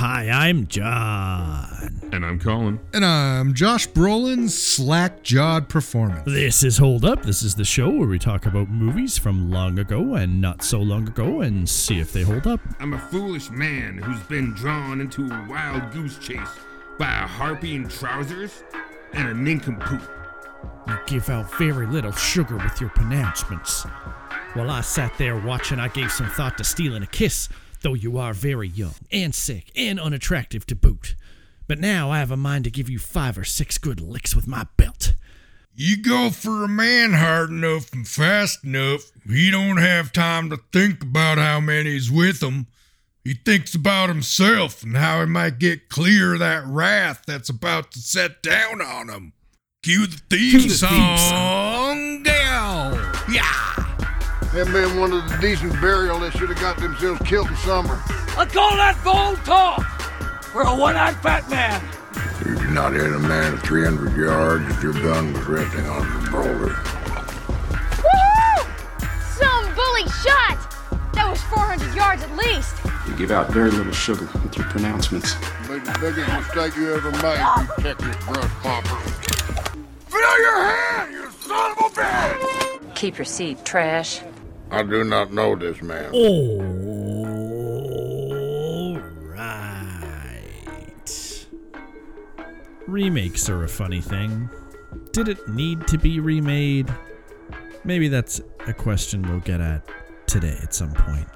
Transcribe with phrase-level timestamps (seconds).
[0.00, 2.00] Hi, I'm Jon.
[2.12, 2.78] And I'm Colin.
[2.94, 6.22] And I'm Josh Brolin's slack jawed performance.
[6.24, 7.24] This is Hold Up.
[7.24, 10.78] This is the show where we talk about movies from long ago and not so
[10.78, 12.60] long ago and see if they hold up.
[12.78, 16.60] I'm a foolish man who's been drawn into a wild goose chase
[16.96, 18.62] by a harpy in trousers
[19.14, 20.08] and a nincompoop.
[20.86, 23.82] You give out very little sugar with your pronouncements.
[24.54, 27.48] While I sat there watching, I gave some thought to stealing a kiss,
[27.82, 31.14] though you are very young and sick and unattractive to boot.
[31.66, 34.46] But now I have a mind to give you five or six good licks with
[34.46, 35.14] my belt.
[35.74, 40.58] You go for a man hard enough and fast enough, he don't have time to
[40.72, 42.66] think about how many's with him.
[43.22, 47.92] He thinks about himself and how he might get clear of that wrath that's about
[47.92, 49.32] to set down on him.
[49.82, 51.94] Cue the theme, Cue the song.
[51.96, 53.14] theme down.
[53.30, 53.97] Yeah.
[54.58, 58.02] Them been wanted of the decent burial that should have got themselves killed in summer.
[58.36, 59.86] I call that bold talk
[60.50, 61.80] for a one-eyed fat man.
[62.44, 66.02] You did not hit a man at 300 yards if your gun was resting on
[66.02, 66.74] your shoulder.
[68.02, 68.66] Woohoo!
[69.38, 70.58] Some bully shot!
[71.14, 72.74] That was 400 yards at least.
[73.06, 75.36] You give out very little sugar with your pronouncements.
[75.68, 78.98] Made the biggest mistake you ever made, you Texas brush popper.
[80.08, 82.94] Fill your hand, you son of a bitch!
[82.96, 84.20] Keep your seat, trash.
[84.70, 86.10] I do not know this man.
[86.12, 86.60] All
[89.34, 90.56] right.
[92.86, 94.50] Remakes are a funny thing.
[95.12, 96.92] Did it need to be remade?
[97.84, 99.88] Maybe that's a question we'll get at
[100.26, 101.28] today at some point.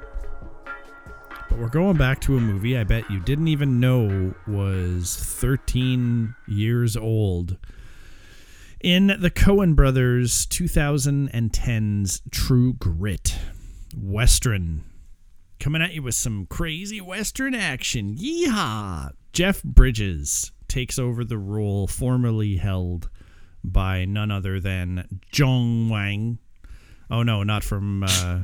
[1.48, 6.34] But we're going back to a movie I bet you didn't even know was 13
[6.46, 7.56] years old.
[8.82, 13.38] In the Coen brothers 2010's True Grit.
[13.96, 14.82] Western.
[15.60, 18.16] Coming at you with some crazy Western action.
[18.16, 19.12] Yeehaw!
[19.32, 23.08] Jeff Bridges takes over the role formerly held
[23.62, 26.38] by none other than John Wang.
[27.08, 28.40] Oh no, not from uh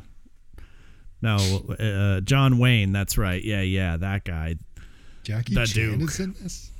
[1.20, 1.37] no,
[1.81, 3.43] uh, John Wayne, that's right.
[3.43, 4.55] Yeah, yeah, that guy.
[5.25, 5.66] Jackie Chan
[5.99, 6.09] Duke.
[6.09, 6.70] is in this?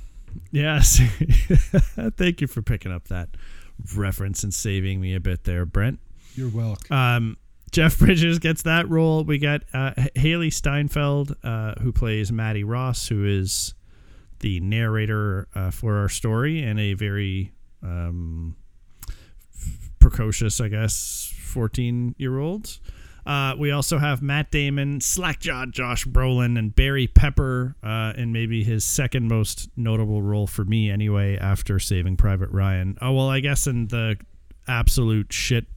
[0.51, 0.99] Yes.
[2.17, 3.29] Thank you for picking up that
[3.95, 5.99] reference and saving me a bit there, Brent.
[6.35, 6.95] You're welcome.
[6.95, 7.37] Um,
[7.71, 9.23] Jeff Bridges gets that role.
[9.23, 13.73] We got uh, Hailee Steinfeld, uh, who plays Mattie Ross, who is
[14.39, 17.51] the narrator uh, for our story and a very
[17.83, 18.55] um,
[19.99, 22.79] precocious, I guess, 14 year old.
[23.29, 28.63] Uh, we also have Matt Damon, Slackjawed Josh Brolin, and Barry Pepper uh, in maybe
[28.63, 32.97] his second most notable role for me, anyway, after Saving Private Ryan.
[33.03, 34.17] Oh, well, I guess in the
[34.67, 35.67] absolute shit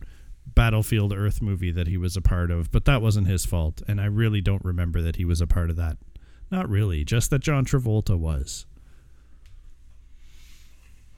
[0.47, 4.01] Battlefield Earth movie that he was a part of, but that wasn't his fault, and
[4.01, 5.99] I really don't remember that he was a part of that.
[6.51, 8.65] Not really, just that John Travolta was.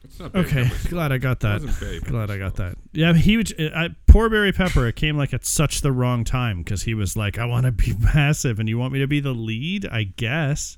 [0.05, 0.45] It's not bad.
[0.45, 1.61] Okay, glad I got that.
[1.61, 2.05] wasn't.
[2.05, 2.77] Glad I got that.
[2.93, 3.59] Yeah, he would.
[3.59, 4.87] Uh, I, poor Barry Pepper.
[4.87, 7.71] It came like at such the wrong time because he was like, "I want to
[7.71, 10.77] be massive, and you want me to be the lead, I guess."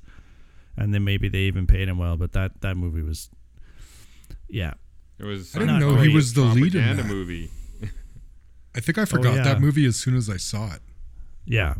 [0.76, 3.30] And then maybe they even paid him well, but that that movie was,
[4.48, 4.74] yeah,
[5.18, 5.54] It was.
[5.54, 7.08] I didn't know he was the lead in propaganda that.
[7.08, 7.50] movie.
[8.74, 9.42] I think I oh, forgot yeah.
[9.44, 10.80] that movie as soon as I saw it.
[11.44, 11.74] yeah,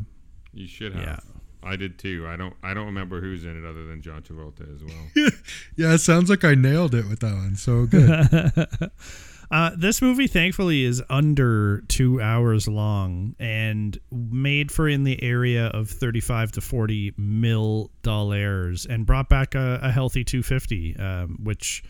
[0.53, 1.03] You should have.
[1.03, 1.38] Yeah.
[1.62, 2.26] I did too.
[2.28, 2.54] I don't.
[2.62, 5.30] I don't remember who's in it other than John Travolta as well.
[5.76, 7.56] Yeah, it sounds like I nailed it with that one.
[7.56, 8.91] So good.
[9.50, 15.69] Uh, this movie, thankfully, is under two hours long and made for in the area
[15.69, 21.82] of 35 to 40 mil dollars and brought back a, a healthy 250, um, which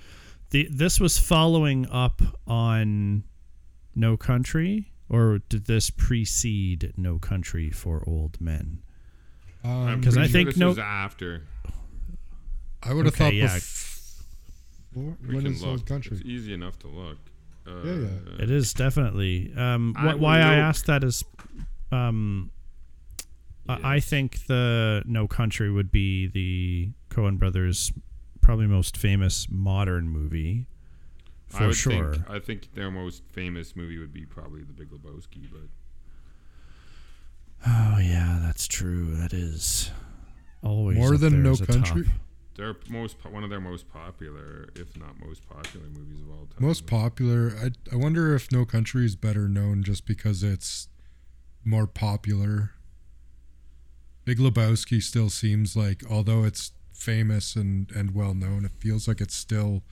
[0.50, 3.24] the this was following up on
[3.96, 8.82] No Country, or did this precede No Country for Old Men?
[9.68, 11.42] Um, 'Cause I Pretty sure think this no- was after.
[12.82, 13.54] I would have Okay, thought yeah.
[13.54, 15.16] before.
[15.26, 15.62] We When look.
[15.66, 16.16] Old Country?
[16.16, 17.18] It's easy enough to look.
[17.66, 18.42] Uh, Yeah, yeah.
[18.42, 19.52] It is definitely.
[19.54, 21.24] Um, I wh- why I know- asked that is,
[21.92, 22.50] um,
[23.68, 27.92] I- I think the No Country would be the Coen Brothers'
[28.40, 30.66] probably most famous modern movie,
[31.52, 32.14] I for would sure.
[32.14, 35.68] Think, I think their most famous movie would be probably The Big Lebowski, but
[37.66, 39.16] Oh yeah, that's true.
[39.16, 39.90] That is
[40.62, 42.04] always More up than there No as a Country?
[42.04, 42.12] top.
[42.56, 46.46] they're most po- one of their most popular, if not most popular, movies of all
[46.46, 46.56] time.
[46.60, 47.52] Most popular.
[47.62, 50.88] I, I wonder if No Country is better known just because it's
[51.64, 52.72] more popular.
[54.24, 59.20] Big Lebowski still seems like, although it's famous and, and well known, it feels like
[59.20, 59.82] it's still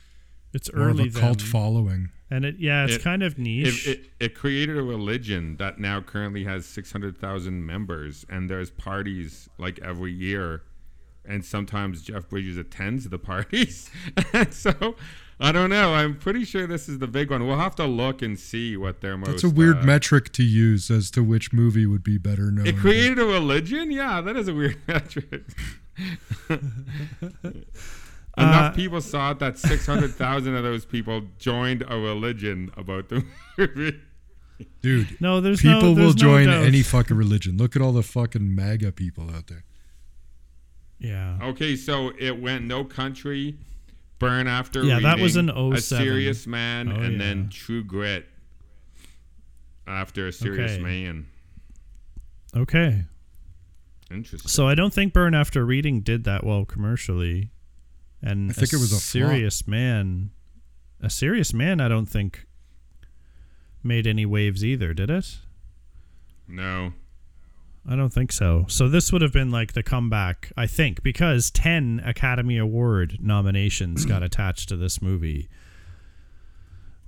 [0.52, 1.46] It's more early of a cult then.
[1.48, 2.10] following.
[2.30, 3.86] And it yeah, it's It- kind of niche.
[3.86, 9.48] It, it, it created a religion that now currently has 600,000 members, and there's parties
[9.58, 10.62] like every year
[11.28, 13.90] and sometimes Jeff Bridges attends the parties.
[14.50, 14.94] so
[15.40, 15.92] I don't know.
[15.92, 17.46] I'm pretty sure this is the big one.
[17.46, 19.30] We'll have to look and see what their most.
[19.30, 22.66] That's a weird uh, metric to use as to which movie would be better known.
[22.66, 23.90] It created a religion?
[23.90, 25.42] Yeah, that is a weird metric.
[28.38, 33.24] Enough uh, people saw it that 600,000 of those people joined a religion about the
[33.58, 33.98] movie.
[34.82, 36.64] Dude, No, there's no- people will no join doubt.
[36.64, 37.56] any fucking religion.
[37.56, 39.64] Look at all the fucking MAGA people out there.
[40.98, 41.38] Yeah.
[41.42, 43.56] Okay, so it went No Country,
[44.18, 47.48] Burn After Yeah, that was an in A oh Serious Man, Oh, and then.
[47.50, 48.26] True Grit
[49.86, 50.82] after A Serious Okay.
[50.82, 51.26] Man.
[52.54, 53.04] Okay.
[54.10, 54.48] Interesting.
[54.48, 57.50] So I don't think Burn After Reading did that well commercially.
[58.22, 59.02] And I think it was a flop.
[59.02, 60.30] serious man.
[61.00, 62.46] A serious man, I don't think
[63.82, 65.38] made any waves either, did it?
[66.48, 66.92] no.
[67.88, 68.64] I don't think so.
[68.68, 74.04] So this would have been like the comeback, I think, because 10 Academy Award nominations
[74.04, 75.48] got attached to this movie.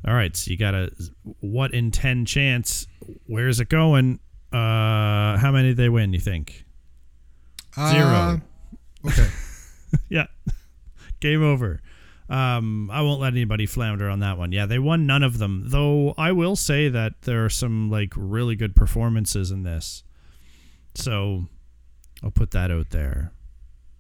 [0.06, 0.92] All right, so you got a
[1.40, 2.86] what in 10 chance?
[3.26, 4.20] Where's it going?
[4.52, 6.64] Uh how many did they win, you think?
[7.74, 8.40] Zero.
[9.04, 9.28] Uh, okay.
[10.08, 10.26] yeah.
[11.20, 11.80] Game over.
[12.28, 14.52] Um, I won't let anybody flounder on that one.
[14.52, 15.64] Yeah, they won none of them.
[15.66, 20.02] Though I will say that there are some like really good performances in this.
[20.94, 21.46] So
[22.22, 23.32] I'll put that out there.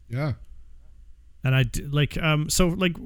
[0.08, 0.34] Yeah.
[1.42, 2.96] And I like um so like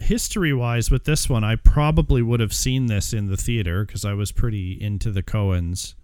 [0.00, 4.04] history wise with this one, I probably would have seen this in the theater because
[4.04, 5.94] I was pretty into the Coens.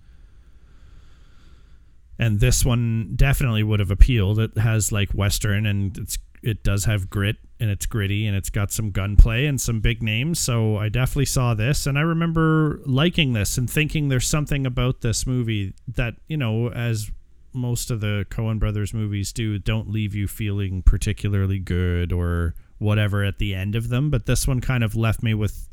[2.19, 4.38] And this one definitely would have appealed.
[4.38, 8.50] It has like western and it's it does have grit and it's gritty and it's
[8.50, 10.38] got some gunplay and some big names.
[10.38, 15.00] So I definitely saw this and I remember liking this and thinking there's something about
[15.00, 17.11] this movie that, you know, as
[17.55, 23.25] most of the Coen brothers movies do, don't leave you feeling particularly good or whatever
[23.25, 24.11] at the end of them.
[24.11, 25.69] But this one kind of left me with,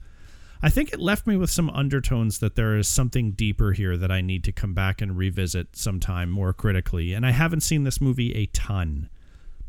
[0.62, 4.12] I think it left me with some undertones that there is something deeper here that
[4.12, 7.14] I need to come back and revisit sometime more critically.
[7.14, 9.10] And I haven't seen this movie a ton,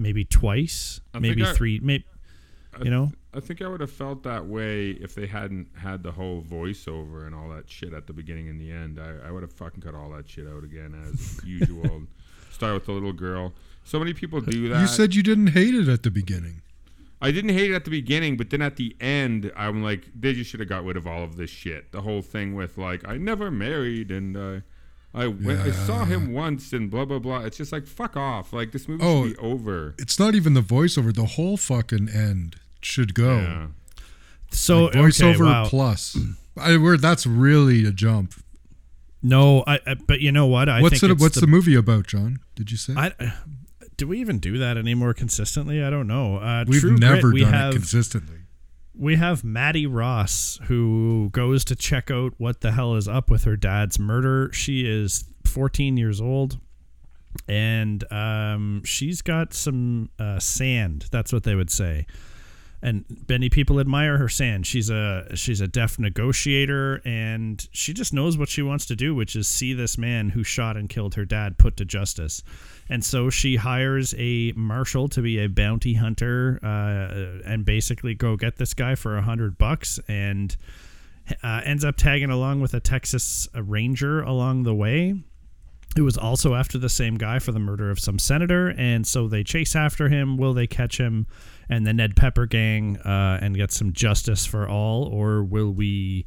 [0.02, 2.04] maybe twice, I maybe I- three, maybe,
[2.82, 3.12] you know.
[3.34, 7.26] I think I would have felt that way if they hadn't had the whole voiceover
[7.26, 9.00] and all that shit at the beginning and the end.
[9.00, 12.02] I, I would have fucking cut all that shit out again as usual.
[12.50, 13.54] Start with the little girl.
[13.84, 14.80] So many people do that.
[14.82, 16.60] You said you didn't hate it at the beginning.
[17.22, 20.34] I didn't hate it at the beginning, but then at the end, I'm like, they
[20.34, 21.90] just should have got rid of all of this shit.
[21.92, 24.60] The whole thing with like, I never married and uh,
[25.14, 27.40] I went, I saw him once and blah blah blah.
[27.40, 28.52] It's just like fuck off.
[28.52, 29.94] Like this movie Oh, should be over.
[29.98, 31.14] It's not even the voiceover.
[31.14, 33.36] The whole fucking end should go.
[33.38, 33.66] Yeah.
[34.50, 35.66] So Like, voiceover okay, wow.
[35.68, 36.16] plus.
[36.56, 38.34] I, where that's really a jump.
[39.22, 39.94] No, I, I.
[39.94, 40.68] But you know what?
[40.68, 41.14] I what's think it?
[41.14, 42.40] it's What's the, movie about, Jon?
[42.54, 42.94] Did you say?
[42.96, 43.12] I,
[43.96, 45.82] do we even do that anymore consistently?
[45.82, 46.38] I don't know.
[46.38, 48.38] Uh, We've True never Grit, we done have, it consistently.
[48.94, 53.44] We have Mattie Ross who goes to check out what the hell is up with
[53.44, 54.50] her dad's murder.
[54.52, 56.58] She is 14 years old,
[57.48, 61.06] and um, she's got some uh, sand.
[61.10, 62.06] That's what they would say.
[62.84, 64.66] And many people admire her sand.
[64.66, 69.14] She's a she's a deft negotiator, and she just knows what she wants to do,
[69.14, 72.42] which is see this man who shot and killed her dad put to justice.
[72.88, 78.36] And so she hires a marshal to be a bounty hunter, uh, and basically go
[78.36, 80.56] get this guy for a hundred bucks, and
[81.44, 85.14] uh, ends up tagging along with a Texas Ranger along the way
[85.96, 89.28] who was also after the same guy for the murder of some senator, and so
[89.28, 90.36] they chase after him.
[90.36, 91.26] Will they catch him?
[91.72, 96.26] And the Ned Pepper gang uh, and get some justice for all, or will we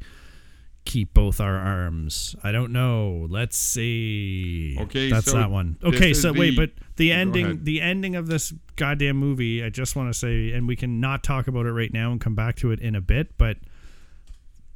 [0.84, 2.34] keep both our arms?
[2.42, 3.26] I don't know.
[3.30, 4.76] Let's see.
[4.80, 5.78] Okay, that's so that one.
[5.84, 9.62] Okay, so wait, the- but the ending, the ending of this goddamn movie.
[9.62, 12.20] I just want to say, and we can not talk about it right now and
[12.20, 13.58] come back to it in a bit, but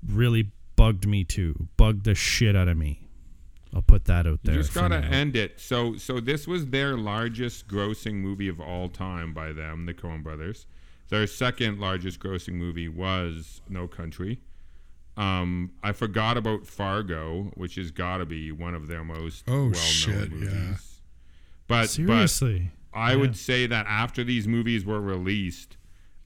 [0.07, 1.69] really bugged me too.
[1.77, 3.09] Bugged the shit out of me.
[3.75, 4.55] I'll put that out there.
[4.57, 5.09] You just gotta now.
[5.09, 5.61] end it.
[5.61, 10.23] So so this was their largest grossing movie of all time by them, the Coen
[10.23, 10.67] brothers.
[11.09, 14.41] Their second largest grossing movie was No Country.
[15.17, 19.53] Um, I forgot about Fargo, which has got to be one of their most Oh,
[19.65, 20.51] well-known shit, movies.
[20.53, 20.75] yeah.
[21.67, 22.71] But Seriously.
[22.93, 23.17] but I Yeah.
[23.19, 25.77] would say that after these movies were released,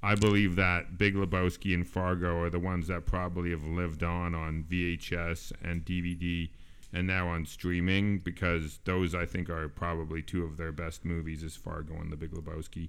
[0.02, 4.34] I believe that Big Lebowski and Fargo are the ones that probably have lived on
[4.34, 6.50] on VHS and DVD
[6.94, 11.42] and now on streaming because those I think are probably two of their best movies
[11.42, 12.88] is Fargo and The Big Lebowski.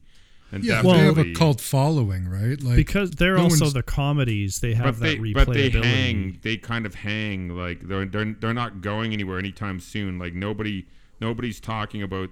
[0.51, 2.61] And Yeah, Well- they have a cult following, right?
[2.61, 5.33] Like because they're no also the comedies they have but they, that replayability.
[5.33, 6.39] but they hang.
[6.43, 7.49] They kind of hang.
[7.49, 10.19] Like they're they're they're not going anywhere anytime soon.
[10.19, 10.85] Like nobody
[11.19, 12.29] nobody's talking about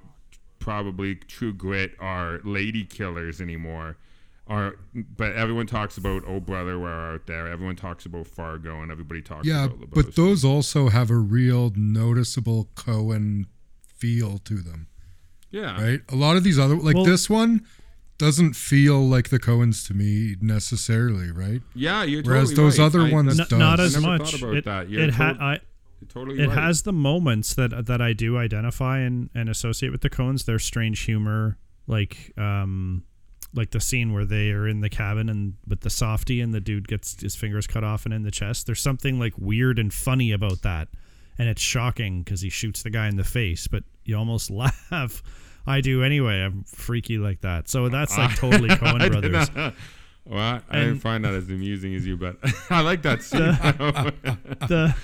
[0.59, 3.97] probably True Grit or Ladykillers anymore.
[4.45, 7.45] Are but everyone talks about Oh Brother, Where Art Thou?
[7.45, 11.71] Everyone talks about Fargo, and everybody talks Yeah, about but those also have a real
[11.75, 13.45] noticeable Coen
[13.87, 14.87] feel to them,
[15.49, 16.01] yeah, right?
[16.09, 17.65] A lot of these other, like Well- this one,
[18.17, 21.61] doesn't feel like the Coens to me necessarily, right?
[21.73, 22.03] yeah.
[22.03, 22.85] You're Whereas totally those right.
[22.85, 24.33] other I- ones that's- N- not as I never much.
[24.41, 24.91] about it that.
[24.91, 25.59] It ha- tot- I,
[26.09, 26.57] totally it right.
[26.57, 30.43] has the moments that that I do identify and, and associate with the Coens.
[30.45, 31.57] Their strange humor,
[31.87, 33.03] like um,
[33.55, 36.59] like the scene where they are in the cabin and with the softy and the
[36.61, 38.65] dude gets his fingers cut off and in the chest.
[38.65, 40.87] There's something like weird and funny about that,
[41.37, 44.49] and it's shocking because he shoots the guy in the face, but you almost
[44.91, 45.21] laugh.
[45.65, 46.41] I do anyway.
[46.41, 47.69] I'm freaky like that.
[47.69, 49.55] So that's like totally did brothers.
[49.55, 49.73] not-
[50.25, 52.37] Well, I, I didn't find that as amusing as you, but
[52.69, 53.39] I like that scene.
[54.67, 54.95] the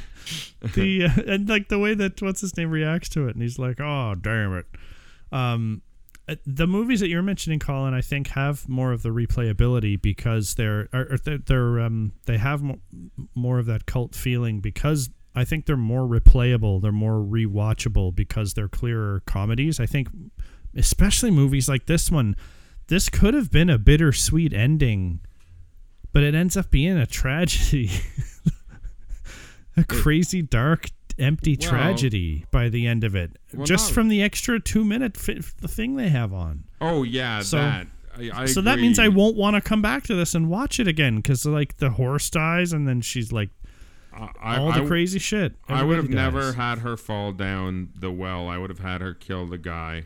[0.75, 3.57] the uh, and like the way that what's his name reacts to it and he's
[3.57, 4.65] like oh damn it
[5.31, 5.81] um
[6.45, 10.87] the movies that you're mentioning colin i think have more of the replayability because they're
[10.93, 12.79] or, they're, they're um they have mo-
[13.35, 18.53] more of that cult feeling because i think they're more replayable they're more rewatchable because
[18.53, 19.79] they're clearer comedies.
[19.79, 20.09] I think
[20.75, 22.35] especially movies like this one
[22.87, 25.19] this could have been a bittersweet ending
[26.11, 27.91] but it ends up being a tragedy.
[29.77, 30.87] A crazy dark
[31.19, 34.83] empty Well- tragedy by the end of it Well, just not- from the extra two
[34.85, 37.87] minute fi- the thing they have on oh yeah, So- that.
[38.17, 40.79] I, I so that means i won't want to come back to this and watch
[40.79, 43.49] it again because like the horse dies and then she's like
[44.41, 47.89] I, all the I- crazy shit I would have Everybody never had her fall down
[47.95, 48.49] the well.
[48.49, 50.05] I would have had her kill the guy.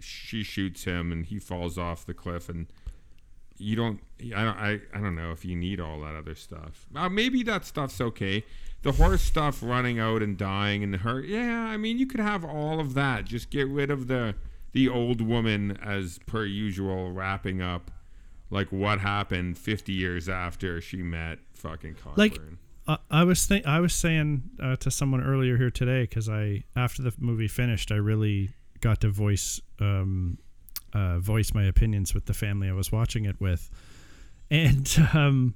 [0.00, 2.48] She shoots him, and he falls off the cliff.
[2.48, 2.66] And
[3.60, 4.00] you don't.
[4.34, 4.56] I don't.
[4.56, 6.86] I, I don't know if you need all that other stuff.
[6.94, 8.44] Uh, maybe that stuff's okay.
[8.82, 11.20] The horse stuff, running out and dying, and her.
[11.20, 13.24] Yeah, I mean, you could have all of that.
[13.24, 14.34] Just get rid of the
[14.72, 17.90] the old woman as per usual, wrapping up
[18.50, 22.16] like what happened 50 years after she met fucking Cogburn.
[22.16, 22.38] Like,
[23.08, 27.02] I was think I was saying uh, to someone earlier here today because I after
[27.02, 28.50] the movie finished, I really
[28.80, 30.38] got to voice um,
[30.92, 33.70] uh, voice my opinions with the family I was watching it with,
[34.50, 35.54] and um,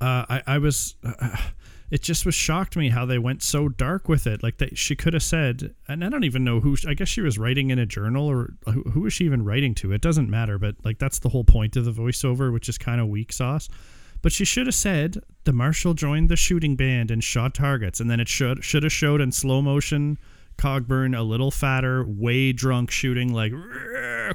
[0.00, 0.96] uh, I I was.
[1.04, 1.36] Uh,
[1.90, 4.42] it just was shocked me how they went so dark with it.
[4.44, 6.76] Like that, she could have said, and I don't even know who.
[6.86, 9.74] I guess she was writing in a journal, or who, who was she even writing
[9.76, 9.92] to?
[9.92, 13.00] It doesn't matter, but like that's the whole point of the voiceover, which is kind
[13.00, 13.68] of weak sauce.
[14.22, 18.08] But she should have said the marshal joined the shooting band and shot targets, and
[18.08, 20.18] then it should should have showed in slow motion
[20.60, 23.52] Cogburn a little fatter, way drunk, shooting like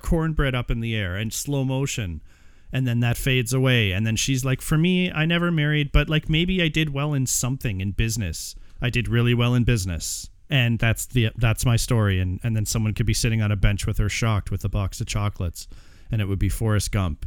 [0.01, 2.21] cornbread up in the air and slow motion,
[2.73, 6.09] and then that fades away, and then she's like, "For me, I never married, but
[6.09, 8.55] like maybe I did well in something in business.
[8.81, 12.65] I did really well in business." And that's the that's my story, and and then
[12.65, 15.67] someone could be sitting on a bench with her, shocked, with a box of chocolates,
[16.11, 17.25] and it would be Forrest Gump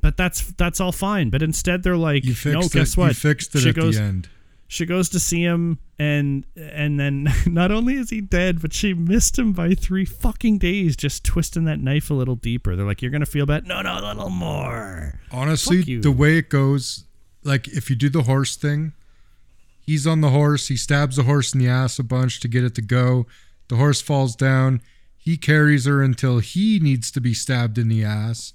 [0.00, 1.30] but that's that's all fine.
[1.30, 2.72] But instead, they're like, You fixed no, it.
[2.72, 3.08] guess what?
[3.08, 4.28] You fixed it she at goes, the end.
[4.70, 8.94] She goes to see him, and and then not only is he dead, but she
[8.94, 12.76] missed him by three fucking days, just twisting that knife a little deeper.
[12.76, 13.66] They're like, you're gonna feel bad.
[13.66, 15.18] No, no, a little more.
[15.32, 17.02] Honestly, the way it goes,
[17.42, 18.92] like if you do the horse thing,
[19.80, 22.62] he's on the horse, he stabs the horse in the ass a bunch to get
[22.62, 23.26] it to go.
[23.66, 24.82] The horse falls down.
[25.18, 28.52] He carries her until he needs to be stabbed in the ass.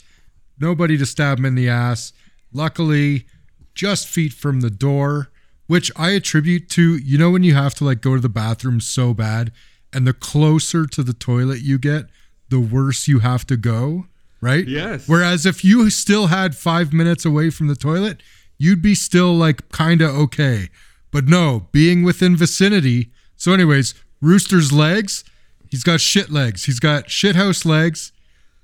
[0.57, 2.13] Nobody to stab him in the ass.
[2.53, 3.25] Luckily,
[3.73, 5.29] just feet from the door,
[5.67, 8.79] which I attribute to, you know, when you have to like go to the bathroom
[8.79, 9.51] so bad,
[9.93, 12.05] and the closer to the toilet you get,
[12.49, 14.07] the worse you have to go,
[14.41, 14.67] right?
[14.67, 15.07] Yes.
[15.07, 18.21] Whereas if you still had five minutes away from the toilet,
[18.57, 20.69] you'd be still like kind of okay.
[21.11, 23.11] But no, being within vicinity.
[23.37, 25.23] So, anyways, Rooster's legs,
[25.69, 26.65] he's got shit legs.
[26.65, 28.11] He's got shithouse legs.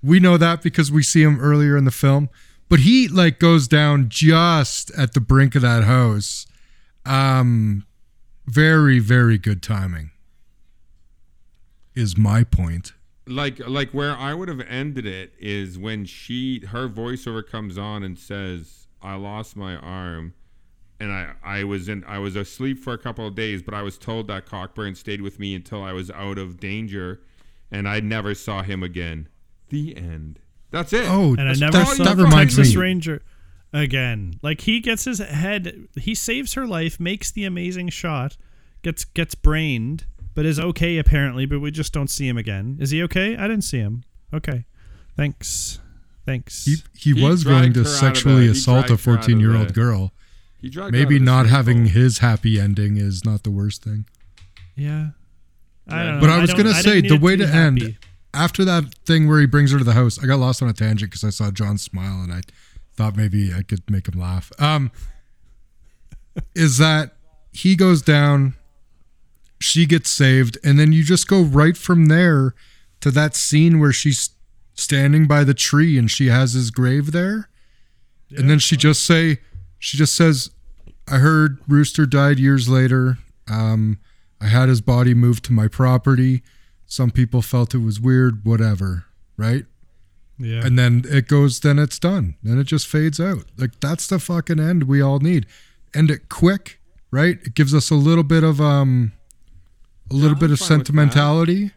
[0.04, 2.30] We know that because we see him earlier in the film.
[2.68, 6.46] But he like goes down just at the brink of that house.
[7.06, 7.86] Um
[8.48, 10.12] very, very good timing.
[11.94, 12.94] Is my point.
[13.28, 18.04] like like where I would have ended it is when she her voiceover comes on
[18.04, 20.34] and says, "I lost my arm."
[21.00, 23.82] And I, I was in I was asleep for a couple of days, but I
[23.82, 27.22] was told that Cogburn stayed with me until I was out of danger,
[27.72, 29.28] and I never saw him again.
[29.70, 30.40] The end.
[30.70, 31.06] That's it.
[31.08, 32.82] Oh, And I that- never that, saw that the reminds Texas me.
[32.82, 33.22] Ranger
[33.74, 34.40] again.
[34.42, 38.38] Like he gets his head, he saves her life, makes the amazing shot,
[38.82, 41.46] gets gets brained, but is okay apparently.
[41.46, 42.78] But we just don't see him again.
[42.80, 43.36] Is he okay?
[43.38, 44.04] I didn't see him.
[44.34, 44.66] Okay,
[45.18, 45.80] thanks,
[46.26, 46.66] thanks.
[46.66, 49.12] He, he, He was going to her out of sexually the- assault a dragged her
[49.14, 50.12] out of 14 year old girl.
[50.60, 51.90] He dragged her out Maybe not having pool.
[51.90, 54.06] his happy ending is not the worst thing.
[54.76, 55.10] yeah,
[55.88, 56.22] I don't know.
[56.22, 57.98] But I was don't- gonna say the way be to end happy.
[58.34, 60.22] after that thing where he brings her to the house.
[60.24, 62.42] I got lost on a tangent because I saw Jon smile and I
[62.96, 64.52] thought maybe I could make him laugh.
[64.60, 64.92] Um,
[66.56, 67.16] is that
[67.52, 68.56] he goes down,
[69.60, 72.54] she gets saved, and then you just go right from there
[73.02, 74.32] to that scene where she's
[74.74, 77.50] standing by the tree and she has his grave there,
[78.30, 79.40] and then she just say
[79.80, 80.52] she just says,
[81.08, 83.18] "I heard Rooster died years later.
[83.48, 84.00] Um,
[84.40, 86.44] I had his body moved to my property."
[86.86, 89.06] Some people felt it was weird, whatever,
[89.38, 89.66] right?
[90.44, 90.66] Yeah.
[90.66, 92.36] And then it goes, then it's done.
[92.44, 93.46] Then it just fades out.
[93.58, 95.46] Like that's the fucking end we all need.
[95.94, 96.80] End it quick,
[97.12, 97.38] right?
[97.44, 99.12] It gives us a little bit of um
[100.10, 100.88] a little I'm bit of fine with that.
[100.88, 101.72] sentimentality,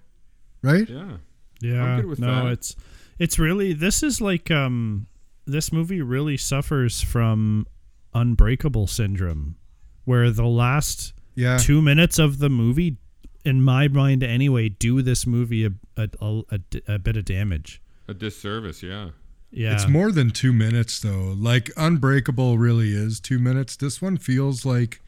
[0.63, 0.89] right?
[0.89, 1.17] Yeah.
[1.61, 2.53] Yeah, good with no, that.
[2.53, 2.77] it's
[3.19, 5.07] it's really this is like um
[5.47, 7.67] this movie really suffers from
[8.15, 9.57] unbreakable syndrome,
[10.05, 11.59] where the last Yeah.
[11.59, 12.97] two minutes of the movie,
[13.45, 17.81] in my mind anyway, do this movie a a, a, a, a bit of damage.
[18.09, 19.11] A disservice, yeah.
[19.51, 21.33] Yeah, It's more than two minutes though.
[21.37, 23.77] Like Unbreakable really is two minutes.
[23.77, 25.01] This one feels like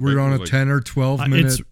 [0.00, 1.60] we're on a like- ten or twelve Uh, minute.
[1.60, 1.62] it's-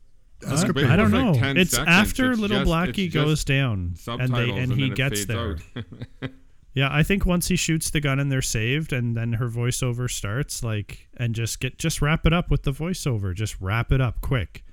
[0.52, 0.84] escapade.
[0.84, 1.32] I don't know.
[1.32, 1.88] 10 it's seconds.
[1.88, 5.56] after It's Little just- Blackie goes down and they and, then he gets there.
[6.74, 10.10] Yeah, I think once he shoots the gun and they're saved, and then her voiceover
[10.10, 13.32] starts, like, and just get just wrap it up with the voiceover.
[13.32, 14.64] Just wrap it up quick.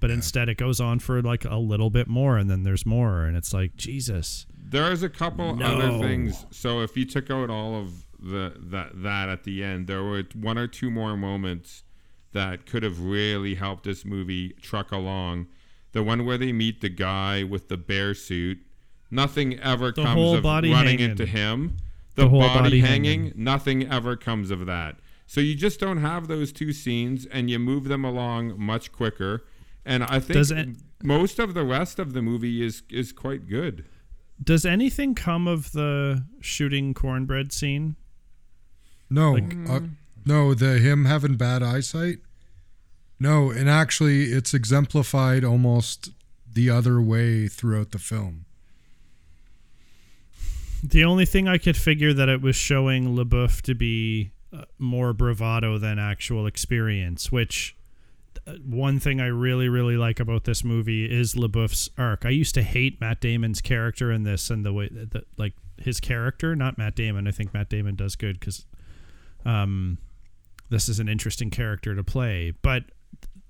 [0.00, 3.24] But instead, it goes on for like a little bit more, and then there's more,
[3.26, 4.46] and it's like Jesus.
[4.72, 5.66] There's a couple No.
[5.66, 6.44] other things.
[6.50, 10.24] So if you took out all of the that that at the end, there were
[10.34, 11.84] one or two more moments
[12.32, 15.46] that could have really helped this movie truck along.
[15.92, 18.58] The one where they meet the guy with the bear suit.
[19.10, 21.00] Nothing ever The comes of running hanging.
[21.00, 21.76] into him.
[22.14, 23.32] The, The whole body, body hanging, hanging.
[23.36, 24.96] nothing ever comes of that.
[25.26, 29.44] So you just don't have those two scenes, and you move them along much quicker.
[29.84, 33.84] And I think it- most of the rest of the movie is is quite good.
[34.42, 37.96] Does anything come of the shooting cornbread scene?
[39.10, 39.80] No, Like- uh,
[40.24, 42.18] no, the him having bad eyesight.
[43.18, 46.10] No, and actually, it's exemplified almost
[46.50, 48.44] the other way throughout the film.
[50.82, 55.12] The only thing I could figure that it was showing LaBoeuf to be uh, more
[55.12, 57.76] bravado than actual experience, which
[58.64, 62.24] one thing I really, really like about this movie is LaBoeuf's arc.
[62.24, 66.00] I used to hate Matt Damon's character in this and the way that, like, his
[66.00, 67.26] character, not Matt Damon.
[67.26, 68.66] I think Matt Damon does good because
[69.44, 69.98] um,
[70.70, 72.52] this is an interesting character to play.
[72.62, 72.84] But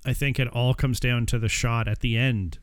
[0.05, 2.59] I think it all comes down to the shot at the end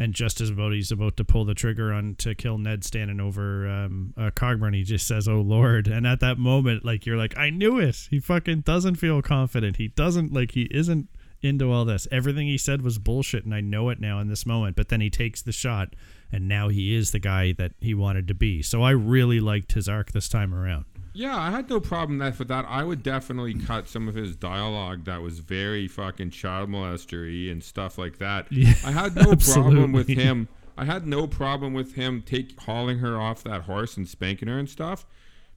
[0.00, 3.20] and just as about he's about to pull the trigger on to kill Ned standing
[3.20, 7.18] over um, uh, Cogburn, he just says, "Oh Lord!" And at that moment, like you're
[7.18, 9.76] like, "I knew it." He fucking doesn't feel confident.
[9.76, 11.10] He doesn't like he isn't
[11.42, 12.06] into all this.
[12.10, 14.76] Everything he said was bullshit, and I know it now in this moment.
[14.76, 15.94] But then he takes the shot,
[16.32, 18.62] and now he is the guy that he wanted to be.
[18.62, 20.84] So I really liked his arc this time around.
[21.12, 22.66] Yeah, I had no problem that with that.
[22.68, 27.62] I would definitely cut some of his dialogue that was very fucking child molestery and
[27.62, 28.46] stuff like that.
[28.60, 30.48] Yeah, I had no problem with him.
[30.76, 34.58] I had no problem with him take hauling her off that horse and spanking her
[34.58, 35.04] and stuff,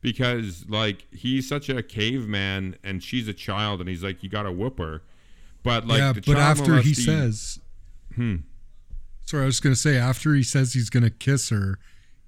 [0.02, 4.52] because like he's such a caveman and she's a child and he's like you gotta
[4.52, 5.02] whoop her,
[5.63, 7.60] but like yeah, but after he says,
[8.15, 8.38] Hmm.
[9.26, 11.80] sorry, I was going to say, after he says he's going to kiss her,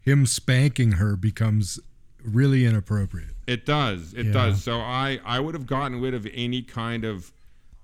[0.02, 1.80] him spanking her becomes
[2.24, 3.30] really inappropriate.
[3.48, 4.14] It does.
[4.14, 4.32] It Yeah.
[4.34, 4.64] does.
[4.64, 7.32] So I I would have gotten rid of any kind of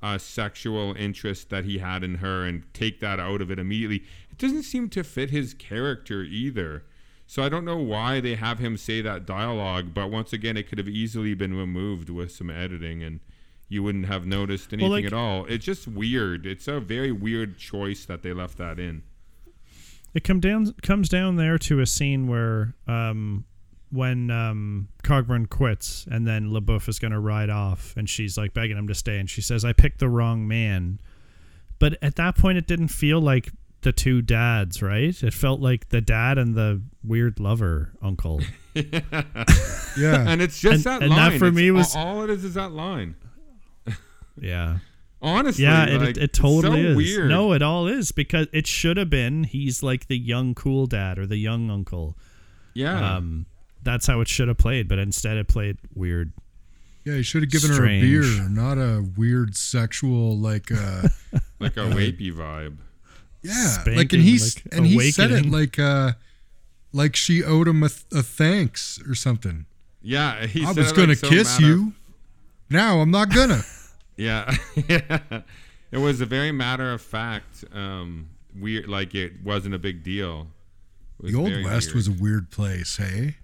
[0.02, 3.98] uh, sexual interest that he had in her and take that out of it immediately.
[4.32, 6.84] It doesn't seem to fit his character either.
[7.28, 10.68] So I don't know why they have him say that dialogue, but once again, it
[10.68, 13.20] could have easily been removed with some editing and
[13.72, 15.46] you wouldn't have noticed anything like- at all.
[15.46, 16.46] It's just weird.
[16.46, 19.02] It's a very weird choice that they left that in.
[20.14, 23.46] It come down comes down there to a scene where um
[23.92, 28.78] when um Cogburn quits and then LaBoeuf is gonna ride off and she's like begging
[28.78, 31.00] him to stay and she says, I picked the wrong man.
[31.80, 33.52] But at that point it didn't feel like
[33.84, 35.24] the two dads, right?
[35.24, 38.42] It felt like the dad and the weird lover uncle.
[39.98, 40.26] Yeah.
[40.28, 41.40] And it's just And- that and that line.
[41.40, 43.16] for It's me all- was- all it is is that line.
[44.40, 44.78] Yeah.
[45.22, 46.98] Honestly, Yeah, it, like, it, it totally so is.
[46.98, 47.30] Weird.
[47.30, 51.20] No, it all is because it should have been he's like the young cool dad
[51.20, 52.18] or the young uncle.
[52.74, 53.18] yeah.
[53.18, 53.46] Um
[53.84, 56.34] that's how it should have played, but instead it played weird.
[57.04, 58.04] Yeah, he should have given Strange.
[58.14, 61.08] her a beer, not a weird sexual like uh
[61.60, 62.78] like a rapey vibe.
[63.44, 66.14] yeah, Spanking, like and he's like, and he said it like uh
[66.94, 69.66] like she owed him a, a thanks or something.
[70.02, 71.94] Yeah, he I said was it, gonna like, so kiss matter- you.
[72.72, 73.62] Now I'm not gonna.
[74.22, 74.56] Yeah,
[74.88, 75.42] yeah.
[75.92, 78.88] It was a very matter of fact um, weird.
[78.88, 80.48] Like it wasn't a big deal.
[81.22, 81.96] The Old West weird.
[81.96, 83.36] was a weird place, hey?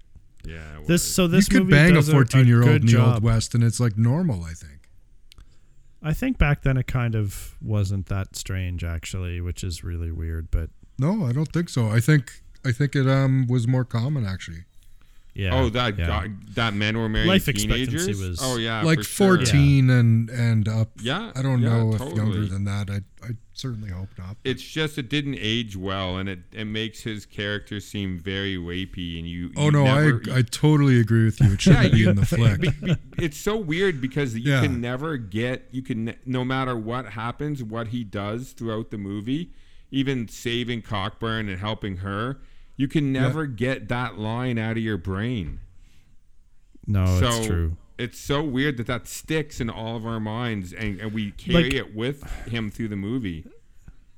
[0.46, 0.78] yeah.
[0.78, 1.14] it This was.
[1.16, 3.24] so this you could movie bang a does 14 year old in the Old.
[3.24, 4.74] West and it's like normal, I think.
[6.02, 10.50] I think back then it kind of wasn't that strange actually, which is really weird.
[10.52, 11.88] But No, I don't think so.
[11.88, 14.64] I think I think it um was more common actually.
[15.38, 15.54] Yeah.
[15.56, 16.08] oh, that yeah.
[16.08, 18.20] guy, that men were married Life expectancy teenagers.
[18.22, 19.38] was- oh yeah, like for sure.
[19.38, 20.90] 14 and and up.
[21.00, 22.16] Yeah, I don't yeah, know if totally.
[22.18, 22.90] younger than that.
[22.90, 24.38] I I certainly hope not.
[24.44, 29.20] It's just it didn't age well, and it, it makes his character seem very rapey.
[29.20, 31.54] And you, Oh no, never, I I totally agree with you.
[31.54, 32.62] It shouldn't be you- in the flick.
[32.62, 34.62] be- be- it's so weird because you Yeah.
[34.62, 39.52] can never get you can no matter what happens, what he does throughout the movie,
[39.92, 42.40] even saving Cogburn and helping her,
[42.78, 45.60] you can never get that line out of your brain.
[46.86, 47.78] No, so it's true.
[47.98, 51.64] It's so weird that that sticks in all of our minds, and, and we carry
[51.66, 53.46] Like- it with him through the movie.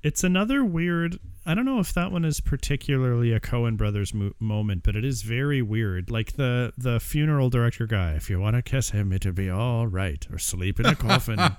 [0.04, 1.20] It's another weird.
[1.50, 5.04] I don't know if that one is particularly a Coen brothers mo- moment, but it
[5.04, 6.12] is very weird.
[6.12, 8.12] Like the the funeral director guy.
[8.14, 11.40] If you want to kiss him, it'll be all right, or sleep in a coffin.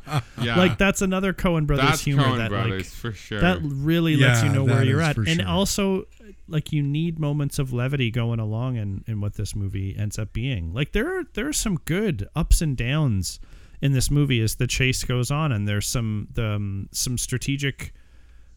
[0.41, 3.41] Yeah, Like that's another Coen brothers that's humor Coen that Brothers like for sure.
[3.41, 6.05] that really lets you know where you're at for and also
[6.49, 10.33] like you need moments of levity going along in, in what this movie ends up
[10.33, 13.39] being like there are there are some good ups and downs
[13.83, 17.93] in this movie as the chase goes on and there's some the, um, some strategic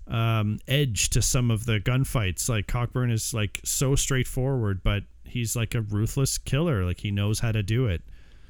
[0.07, 2.49] um, edge to some of the gunfights.
[2.49, 6.85] Like Cogburn is like so straightforward but he's like a ruthless killer.
[6.85, 8.01] Like he knows how to do it.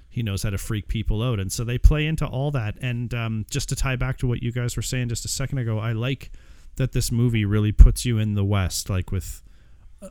[0.10, 1.40] He knows how to freak people out.
[1.40, 2.78] And so they play into all that.
[2.82, 5.58] And um, just to tie back to what you guys were saying just a second
[5.58, 6.32] ago i like
[6.76, 9.44] that this movie really puts you in the west like with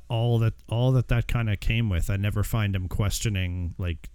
[0.09, 2.11] all that all that that kind of came with.
[2.11, 4.09] I never find him questioning like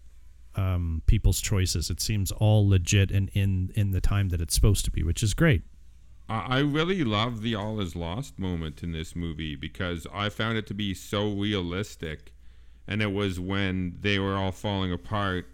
[0.55, 1.89] um, people's choices.
[1.89, 5.23] It seems all legit and in in the time that it's supposed to be which
[5.23, 5.63] is great
[6.29, 10.67] I really love the all is lost moment in this movie because I found it
[10.67, 12.33] to be so realistic.
[12.85, 15.47] And it was when they were all falling apart.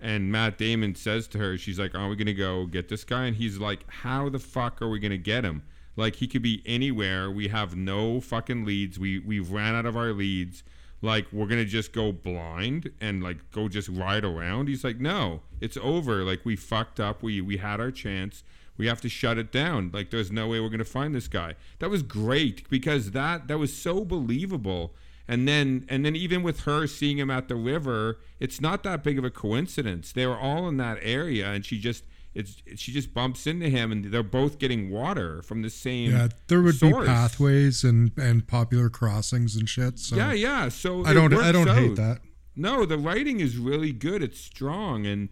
[0.00, 3.04] And Matt Damon says to her, she's like, Are we going to go get this
[3.04, 3.24] guy?
[3.24, 5.62] And he's like, How the fuck are we going to get him?
[5.96, 7.30] Like, he could be anywhere.
[7.30, 8.98] We have no fucking leads.
[8.98, 10.62] We, we've ran out of our leads.
[11.00, 14.68] Like, we're going to just go blind and, like, go just ride around.
[14.68, 16.22] He's like, No, it's over.
[16.22, 17.22] Like, we fucked up.
[17.22, 18.44] We, we had our chance
[18.78, 21.28] we have to shut it down like there's no way we're going to find this
[21.28, 24.94] guy that was great because that that was so believable
[25.26, 29.02] and then and then even with her seeing him at the river it's not that
[29.04, 32.92] big of a coincidence they were all in that area and she just it's she
[32.92, 36.76] just bumps into him and they're both getting water from the same Yeah, there would
[36.76, 37.06] source.
[37.06, 39.98] be pathways and and popular crossings and shit.
[39.98, 42.20] So yeah yeah so I don't I don't hate that.
[42.54, 44.22] No, the writing is really good.
[44.22, 45.30] It's strong and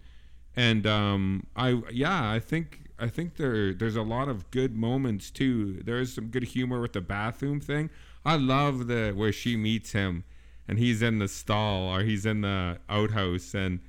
[0.57, 5.31] and um I yeah, I think I think there there's a lot of good moments
[5.31, 5.83] too.
[5.85, 7.91] There's some good humor with the bathroom thing.
[8.25, 10.25] I love the where she meets him
[10.67, 13.81] and he's in the stall or he's in the outhouse and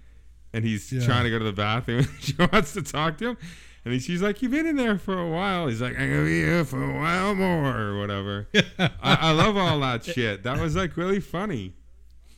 [0.53, 1.05] and he's Yeah.
[1.05, 2.07] trying to go to the bathroom.
[2.19, 3.37] she wants to talk to him.
[3.85, 6.23] And he- she's like, "You've been in there for a while." He's like, "I'm gonna
[6.25, 8.47] be here for a while more," or whatever.
[8.79, 10.43] I, I love all that shit.
[10.43, 11.73] That was like really funny.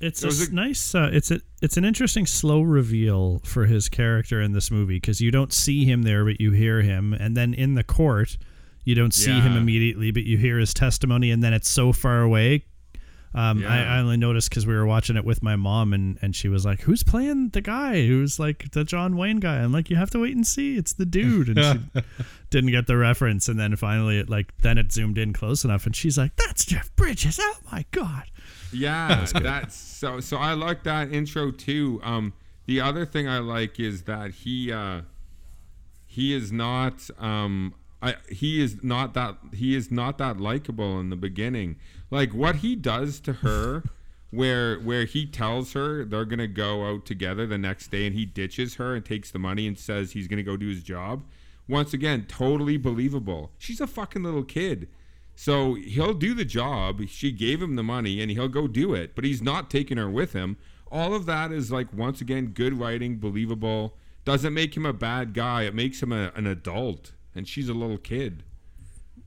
[0.02, 4.42] It's a, a- nice uh, it's a it's an interesting slow reveal for his character
[4.42, 7.54] in this movie because you don't see him there but you hear him and then
[7.54, 8.38] in the court
[8.86, 12.22] you don't see him immediately but you hear his testimony and then it's so far
[12.22, 12.64] away
[13.36, 13.96] um, I, Yeah.
[13.96, 16.66] I only noticed because we were watching it with my mom and, and she was
[16.66, 20.10] like who's playing the guy who's like the john wayne guy i'm like you have
[20.12, 22.02] to wait and see it's the dude and she
[22.50, 25.86] didn't get the reference and then finally it like then it zoomed in close enough
[25.86, 28.24] and she's like that's jeff bridges oh my god
[28.72, 30.20] Yeah, that's so.
[30.20, 32.00] So I like that intro too.
[32.04, 32.34] Um,
[32.68, 35.02] the other thing I like is that he uh,
[36.06, 41.10] he is not um, I he is not that he is not that likable in
[41.10, 41.78] the beginning.
[42.12, 43.84] Like what he does to her,
[44.32, 48.26] where where he tells her they're gonna go out together the next day, and he
[48.26, 51.24] ditches her and takes the money and says he's gonna go do his job.
[51.68, 53.52] Once again, totally believable.
[53.60, 54.90] She's a fucking little kid.
[55.36, 57.08] So he'll do the job.
[57.08, 60.10] She gave him the money and he'll go do it, but he's not taking her
[60.10, 60.58] with him.
[60.92, 63.96] All of that is like, once again, good writing, believable.
[64.26, 65.62] Doesn't make him a bad guy.
[65.64, 67.14] It makes him a, an adult.
[67.34, 68.44] And she's a little kid.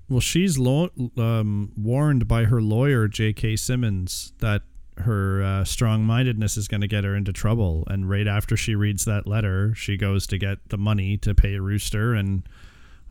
[0.08, 3.56] Well, she's lo- um, warned by her lawyer, J.K.
[3.56, 4.62] Simmons, that
[4.98, 7.84] her uh, strong mindedness is going to get her into trouble.
[7.88, 11.58] And right after she reads that letter, she goes to get the money to pay
[11.58, 12.42] Rooster, and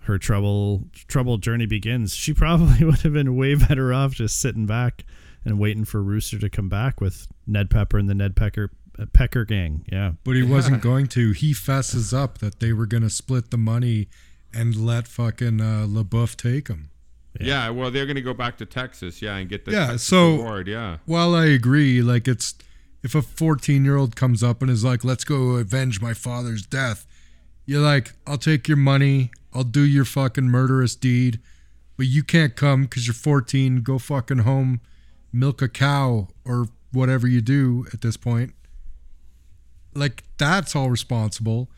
[0.02, 2.14] her trouble trouble journey begins.
[2.16, 5.06] She probably would have been way better off just sitting back
[5.44, 9.06] and waiting for Rooster to come back with Ned Pepper and the Ned Pecker uh,
[9.12, 9.86] Pecker gang.
[9.92, 10.14] Yeah.
[10.24, 11.32] But he wasn't going to.
[11.32, 14.08] He fesses up that they were going to split the money
[14.54, 16.90] and let fucking uh, LaBoeuf take him.
[17.40, 17.70] Yeah.
[17.70, 20.68] well, they're gonna go back to Texas, yeah, and get the Yeah, Texas so- award,
[20.68, 20.98] yeah.
[21.06, 22.56] While I agree, like it's
[23.04, 26.66] if a 14 year old comes up and is like, "Let's go avenge my father's
[26.66, 27.08] death,"
[27.66, 31.40] you're like, "I'll take your money, I'll do your fucking murderous deed,
[31.98, 33.82] but you can't come because you're 14.
[33.82, 34.82] Go fucking home,
[35.32, 38.54] milk a cow or whatever you do at this point."
[39.94, 41.70] Like that's all responsible,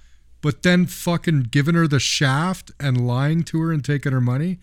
[0.44, 4.60] but then fucking giving her the shaft and lying to her and taking her money.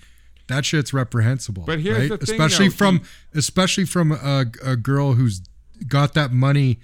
[0.46, 1.64] That shit's reprehensible.
[1.64, 2.20] But here's right?
[2.20, 5.40] the thing, especially though, from he- especially from a, a girl who's
[5.88, 6.78] got that money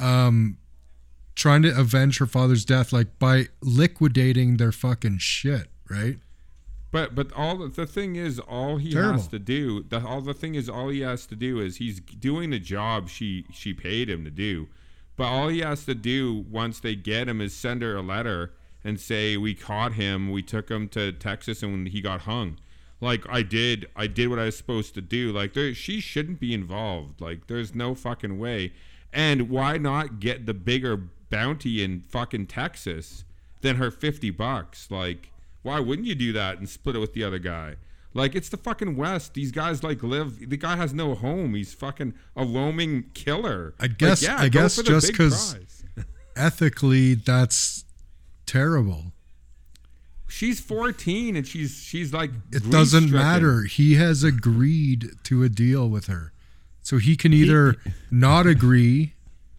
[0.00, 0.58] um
[1.34, 6.18] trying to avenge her father's death like by liquidating their fucking shit right
[6.90, 9.12] But but all the, the thing is, all he Terrible.
[9.14, 12.00] has to do, the all the thing is, all he has to do is he's
[12.00, 14.68] doing the job she she paid him to do.
[15.16, 18.52] But all he has to do once they get him is send her a letter
[18.84, 22.58] and say we caught him, we took him to Texas, and he got hung.
[23.00, 25.32] Like I did, I did what I was supposed to do.
[25.32, 27.20] Like there, she shouldn't be involved.
[27.20, 28.72] Like there's no fucking way.
[29.12, 30.96] And why not get the bigger
[31.28, 33.24] bounty in fucking Texas
[33.60, 34.90] than her fifty bucks?
[34.90, 37.76] Like why wouldn't you do that and split it with the other guy?
[38.14, 39.34] Like it's the fucking West.
[39.34, 40.48] These guys like live.
[40.50, 41.54] The guy has no home.
[41.54, 43.74] He's fucking a roaming killer.
[43.80, 45.56] I Like, guess- yeah, I guess just because
[46.36, 47.84] ethically that's
[48.46, 49.12] terrible
[50.28, 55.88] she's 14 and she's she's like it doesn't matter he has agreed to a deal
[55.88, 56.32] with her
[56.82, 57.76] so he can either
[58.10, 59.14] not agree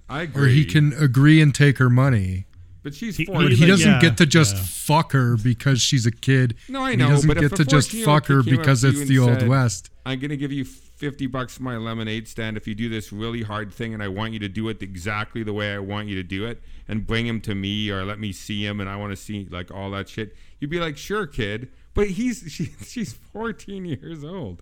[0.10, 0.44] I agree.
[0.44, 2.46] or he can agree and take her money
[2.84, 3.44] But she's He- 14.
[3.50, 4.62] but he doesn't Yeah, get to just yeah.
[4.64, 7.92] fuck her because she's a kid No, I know, he doesn't but get to just
[7.92, 10.66] fuck her kid came up because it's and the old west I'm gonna give you
[10.66, 14.08] 50 bucks for my lemonade stand if you do this really hard thing, and I
[14.10, 17.06] want you to do it exactly the way I want you to do it, and
[17.08, 19.70] bring him to me or let me see him, and I want to see like
[19.72, 20.36] all that shit.
[20.60, 24.62] You'd be like, sure, kid, but he's she, she's 14 years old.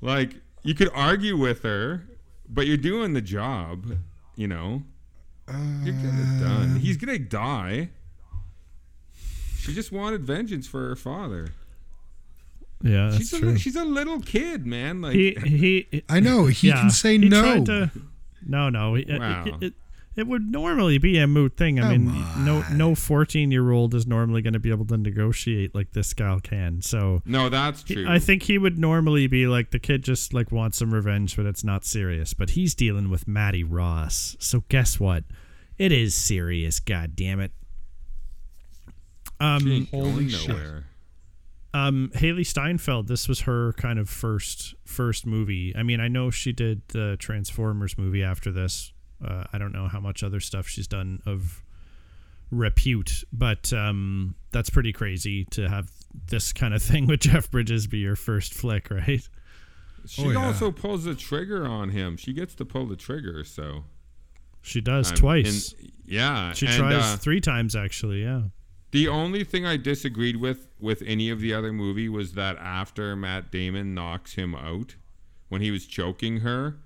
[0.00, 2.04] Like you could argue with her,
[2.48, 3.96] but you're doing the job.
[4.36, 4.82] You know,
[5.84, 6.76] you're gonna done.
[6.76, 7.90] He's um, gonna die.
[9.58, 11.52] She just wanted vengeance for her father.
[12.82, 13.48] Yeah, that's She's a, true.
[13.50, 15.00] li- she's a little kid, man.
[15.02, 15.34] Like he
[15.90, 16.02] he.
[16.08, 17.90] i know he yeah, can say he no tried to-
[18.46, 18.94] no, no.
[18.94, 19.44] it- it- Wow.
[19.46, 19.74] It, it
[20.26, 21.78] would normally be a moot thing.
[21.78, 24.96] I Come mean, no no 14 year old is normally going to be able to
[24.96, 26.82] negotiate like this gal can.
[26.82, 28.06] So no, that's he- true.
[28.08, 31.46] I think he would normally be like the kid just like wants some revenge, but
[31.46, 32.34] it's not serious.
[32.34, 34.36] But he's dealing with Mattie Ross.
[34.40, 35.24] So guess what?
[35.78, 36.80] It is serious.
[36.80, 37.52] God damn it.
[39.40, 40.48] Um, she ain't Holy shit.
[40.48, 40.84] nowhere.
[41.72, 45.72] um Hailee Steinfeld this was her kind of first first movie.
[45.76, 48.92] I mean, I know she did the Transformers movie after this.
[49.24, 51.62] Uh, I don't know how much other stuff she's done of
[52.50, 55.90] repute, but um that's pretty crazy to have
[56.28, 59.28] this kind of thing with Jeff Bridges be your first flick, right?
[60.06, 60.46] She Oh, yeah.
[60.46, 62.16] also pulls the trigger on him.
[62.16, 63.84] She gets to pull the trigger, so
[64.62, 65.72] She does I'm- twice.
[65.74, 68.44] and- yeah, she and, tries uh, three times actually, yeah.
[68.92, 73.14] The only thing I disagreed with with any of the other movie was that after
[73.14, 74.94] Matt Damon knocks him out
[75.50, 76.78] when he was choking her,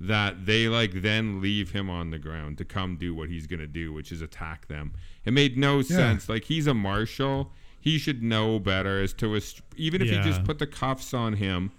[0.00, 3.66] that they like then leave him on the ground to come do what he's gonna
[3.66, 4.92] do, which is attack them.
[5.24, 6.28] It made no sense.
[6.28, 9.40] Like he's a marshal, he should know better as to
[9.76, 10.22] even if Yeah.
[10.22, 11.72] he just put the cuffs on him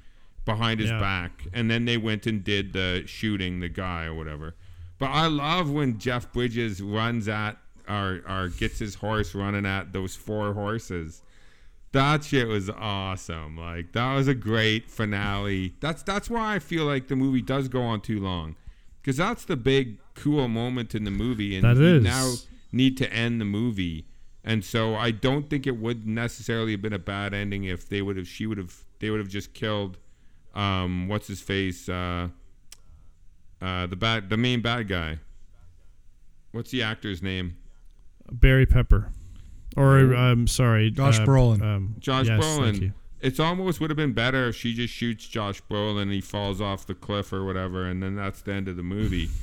[0.45, 0.99] behind his Yeah.
[0.99, 4.55] back, and then they went and did the shooting the guy or whatever.
[4.97, 9.93] But I love when Jeff Bridges runs at or or gets his horse running at
[9.93, 11.21] those four horses.
[11.97, 13.57] That shit was awesome.
[13.57, 15.73] Like that was a great finale.
[15.79, 18.55] That's that's why I feel like the movie does go on too long,
[19.01, 22.03] because that's the big cool moment in the movie, and That is.
[22.03, 22.33] now
[22.71, 24.05] need to end the movie.
[24.43, 28.01] And so I don't think it would necessarily have been a bad ending if they
[28.03, 29.97] would have she would have they would have just killed
[30.55, 32.29] um what's his face uh
[33.61, 35.17] uh the bad the main bad guy.
[36.51, 37.57] What's the actor's name?
[38.31, 39.11] Barry Pepper.
[39.75, 41.61] Or I'm sorry, Josh uh, Brolin.
[41.61, 42.87] Um, Josh yes, thank you.
[42.89, 42.93] Brolin.
[43.19, 46.61] It's almost would have been better if she just shoots Josh Brolin and he falls
[46.61, 49.29] off the cliff or whatever, and then that's the end of the movie.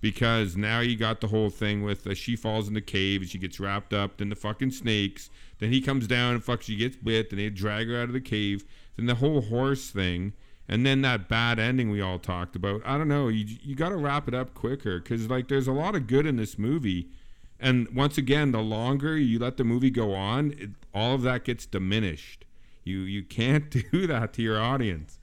[0.00, 3.30] Because now you got the whole thing with uh, she falls in the cave and
[3.30, 5.30] she gets wrapped up in the fucking snakes.
[5.60, 7.30] Then he comes down and fuck, she gets bit.
[7.30, 8.66] Then they drag her out of the cave.
[8.96, 10.34] Then the whole horse thing,
[10.68, 12.82] and then that bad ending we all talked about.
[12.84, 13.28] I don't know.
[13.28, 16.26] You you got to wrap it up quicker because like there's a lot of good
[16.26, 17.08] in this movie.
[17.60, 21.44] And once again, the longer you let the movie go on, it, all of that
[21.44, 22.44] gets diminished.
[22.82, 25.18] You you can't do that to your audience.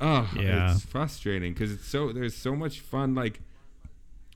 [0.00, 0.72] Oh, Yeah.
[0.72, 3.14] it's frustrating because it's so there's so much fun.
[3.14, 3.40] Like,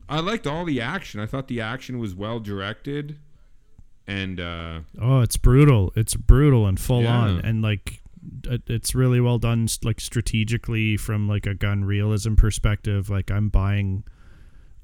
[0.09, 1.20] I liked all the action.
[1.20, 3.16] I thought the action was well directed,
[4.07, 5.92] and uh, Oh, it's brutal.
[5.96, 7.16] It's brutal and full Yeah.
[7.16, 7.38] on.
[7.40, 8.03] And like
[8.44, 13.09] It's really well done, like strategically from like a gun realism perspective.
[13.09, 14.05] Like I'm buying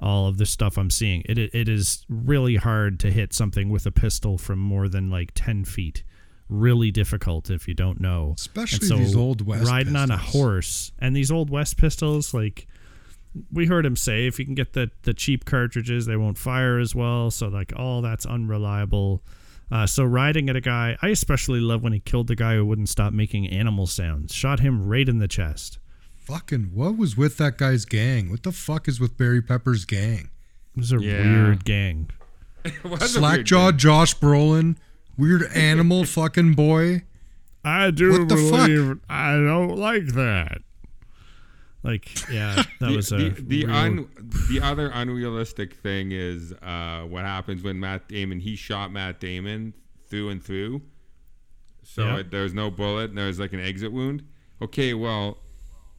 [0.00, 1.22] all of the stuff I'm seeing.
[1.26, 5.32] It it is really hard to hit something with a pistol from more than like
[5.34, 6.02] ten feet.
[6.48, 8.34] Really difficult if you don't know.
[8.36, 12.66] Especially And these Old West riding on a horse and these old west pistols like
[13.52, 16.78] we heard him say if you can get the the cheap cartridges they won't fire
[16.78, 19.22] as well so like all that's unreliable
[19.70, 22.66] uh, so riding at a guy i especially love when he killed the guy who
[22.66, 25.78] wouldn't stop making animal sounds shot him right in the chest
[26.30, 28.30] Fucking what was with that guy's gang?
[28.30, 30.30] What the fuck is with Barry Pepper's gang?
[30.76, 31.22] it was a Yeah.
[31.22, 32.08] weird gang
[32.64, 33.72] It was a weird Slackjaw.
[33.72, 34.76] Josh Brolin,
[35.18, 37.02] weird animal fucking boy.
[37.64, 38.66] i do What the fuck?
[38.68, 40.62] believe i don't like that
[41.82, 44.08] like yeah that the, was a the, the, real- un,
[44.50, 49.74] the other unrealistic thing is uh, what happens when Matt Damon he shot Matt Damon
[50.08, 50.82] through and through.
[51.82, 52.18] So Yeah.
[52.18, 54.22] it, there's no bullet and there's like an exit wound.
[54.62, 55.38] Okay, well,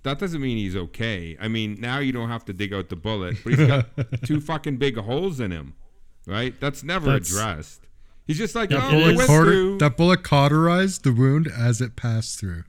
[0.03, 1.37] that doesn't mean he's okay.
[1.39, 3.87] I mean, now you don't have to dig out the bullet, but he's got
[4.25, 5.73] two fucking big holes in him,
[6.25, 6.59] right?
[6.59, 7.87] That's never That's- addressed.
[8.27, 9.77] He's just like, Yeah, oh, it we is- went Cauter- through.
[9.79, 12.63] that bullet cauterized the wound as it passed through.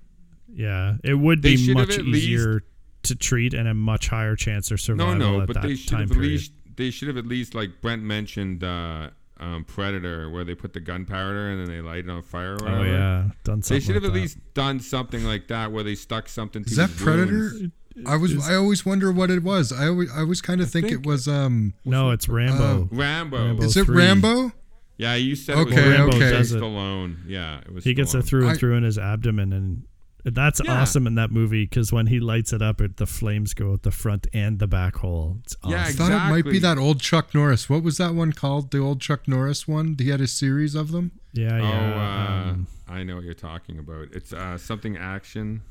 [0.52, 2.62] yeah it would They be much at least- easier
[3.04, 5.88] to treat and a much higher chance of survival no, at but that they should
[5.90, 6.32] time have at period.
[6.32, 9.10] least they should have at least like Brent mentioned uh,
[9.42, 12.54] um, Predator, where they put the gunpowder and then they light it on fire.
[12.54, 14.20] Or Oh yeah, done Something They should have like at that.
[14.20, 16.64] least done something like that, where they stuck something.
[16.64, 17.50] To Is that Predator?
[17.52, 17.72] wounds.
[18.06, 19.70] I was I always wonder what it was.
[19.72, 22.88] I always I always kind of think, think- it was um No, it's Rambo.
[22.90, 23.36] Rambo.
[23.36, 23.62] Rambo.
[23.64, 23.96] is it three.
[23.98, 24.52] Rambo?
[24.96, 26.30] Yeah, you said Okay, it was Rambo okay.
[26.30, 26.60] does it.
[26.62, 27.16] Stallone.
[27.26, 27.84] Yeah, it was.
[27.84, 29.82] he gets it through and I- through in his abdomen, and
[30.24, 30.80] that's Yeah.
[30.80, 33.82] awesome in that movie because when he lights it up, it, the flames go out
[33.82, 35.38] the front and the back hole.
[35.44, 35.70] It's awesome.
[35.78, 37.68] Yeah, I thought it might be that old Chuck Norris.
[37.68, 38.70] What was that one called?
[38.70, 39.96] The old Chuck Norris one?
[39.98, 41.12] He had a series of them.
[41.32, 42.44] yeah, Oh, yeah.
[42.48, 44.08] uh, um, I know what you're talking about.
[44.12, 45.62] It's uh, something action,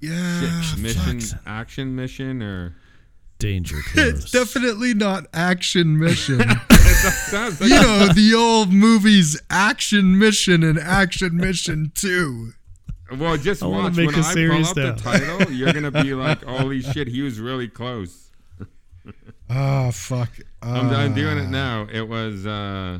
[0.00, 0.60] Yeah.
[0.62, 1.40] Shit, mission, fuck.
[1.46, 2.76] action mission, or
[3.38, 4.24] danger close.
[4.24, 6.38] It's definitely not action mission.
[6.40, 6.46] you
[7.68, 12.52] know, the old movies Action Mission and Action Mission 2.
[13.12, 14.92] Well, just I wanna watch make when a I pull series up now.
[14.92, 15.52] the title.
[15.52, 18.30] You're gonna be like, "Holy shit, he was really close."
[19.48, 20.30] Oh, fuck.
[20.60, 21.50] I'm, I'm doing it Ah.
[21.50, 21.86] now.
[21.92, 22.98] It was uh,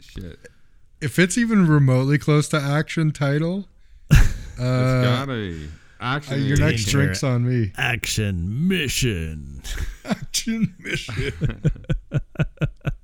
[0.00, 0.38] shit.
[1.00, 3.66] If it's even remotely close to action title,
[4.10, 5.64] It's uh, gotta be
[6.00, 6.42] uh, action.
[6.44, 7.72] your next drink's on me.
[7.76, 9.62] Action mission.
[10.04, 11.32] Action Mission.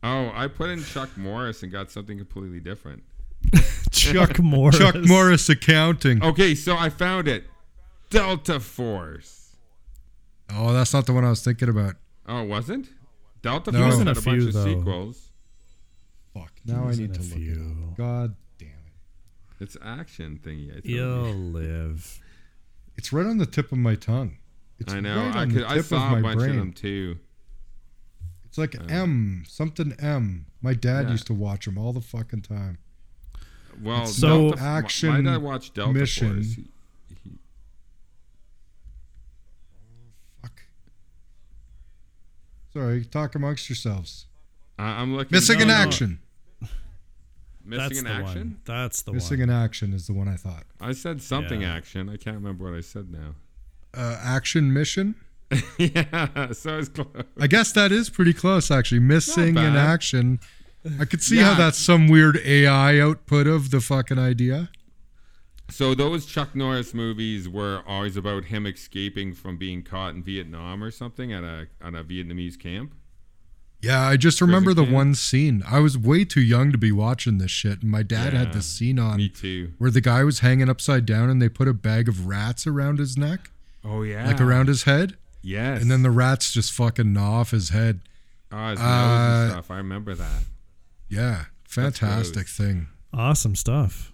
[0.02, 3.02] Oh, I put in Chuck Morris and got something completely different.
[3.90, 4.78] Chuck Morris.
[4.78, 6.22] Chuck Morris Accounting.
[6.22, 7.44] Okay, so I found it.
[8.10, 9.56] Delta Force.
[10.52, 11.94] Oh, that's not the one I was thinking about.
[12.26, 12.88] Oh, it wasn't?
[13.42, 13.78] Delta No.
[13.80, 14.64] Force Wasn't had a a bunch few, of though.
[14.64, 15.28] sequels.
[16.34, 16.52] Fuck.
[16.64, 17.96] Now I need to look it up.
[17.96, 19.60] God damn it.
[19.60, 20.68] It's action thingy.
[20.70, 22.20] I told You'll live.
[22.96, 24.36] It's right on the tip of my tongue.
[24.78, 25.16] It's I know.
[25.26, 25.64] Right I could.
[25.64, 26.50] I saw a bunch brain.
[26.50, 27.18] of them too.
[28.44, 30.46] It's like uh, M, something M.
[30.60, 31.12] My dad Yeah.
[31.12, 32.78] used to watch them all the fucking time.
[33.82, 36.34] Well, So- Delta, my- Action My dad watched Delta mission.
[36.34, 36.54] Force.
[36.54, 36.70] He-
[37.24, 37.38] he-
[40.42, 40.62] Fuck.
[42.72, 44.26] Sorry, talk amongst yourselves.
[44.78, 45.34] I- I'm looking.
[45.34, 45.74] Missing No, in no.
[45.74, 46.18] action.
[47.62, 48.38] Missing That's in the action.
[48.48, 48.56] one.
[48.64, 49.50] That's the Missing one.
[49.50, 50.64] in action is the one I thought.
[50.80, 51.74] I said something Yeah.
[51.74, 52.08] action.
[52.08, 53.34] I can't remember what I said now.
[53.94, 55.14] Uh, action mission.
[55.78, 57.08] yeah, so it's close.
[57.38, 59.00] I guess that is pretty close, actually.
[59.00, 60.40] Missing in action.
[60.98, 64.70] I could see how that's some weird AI output of the fucking idea.
[65.68, 70.82] So those Chuck Norris movies were always about him escaping from being caught in Vietnam
[70.82, 72.94] or something at a at a Vietnamese camp.
[73.82, 74.94] Yeah, I just remember the camp?
[74.94, 75.62] one scene.
[75.66, 78.52] I was way too young to be watching this shit, and my dad had Yeah,
[78.54, 79.72] this scene on Me too.
[79.78, 82.98] where the guy was hanging upside down and they put a bag of rats around
[82.98, 83.50] his neck,
[83.84, 84.26] Oh yeah.
[84.26, 85.80] like around his head, Yes.
[85.80, 88.00] and then the rats just fucking gnaw off his head.
[88.52, 89.70] oh, his nose uh, and stuff.
[89.70, 90.42] I remember that.
[91.10, 92.86] Yeah, fantastic thing.
[93.12, 94.12] Awesome stuff.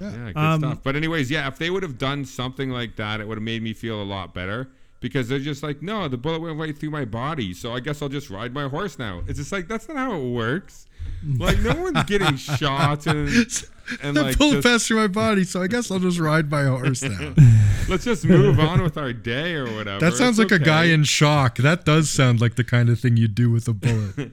[0.00, 0.78] Yeah, good Um, stuff.
[0.82, 3.62] But anyways, yeah, if they would have done something like that, it would have made
[3.62, 4.68] me feel a lot better.
[5.00, 8.02] Because they're just like, no, the bullet went right through my body, so I guess
[8.02, 9.22] I'll just ride my horse now.
[9.26, 10.86] It's just like that's not how it works.
[11.26, 13.28] Like no one's getting shot and
[14.02, 16.48] and That like bullet just, passed through my body, so I guess I'll just ride
[16.52, 17.34] my horse now.
[17.88, 19.98] let's just move on with our day or whatever.
[19.98, 21.56] That sounds It's like a guy in shock.
[21.56, 24.30] That does sound like the kind of thing you'd do with a bullet.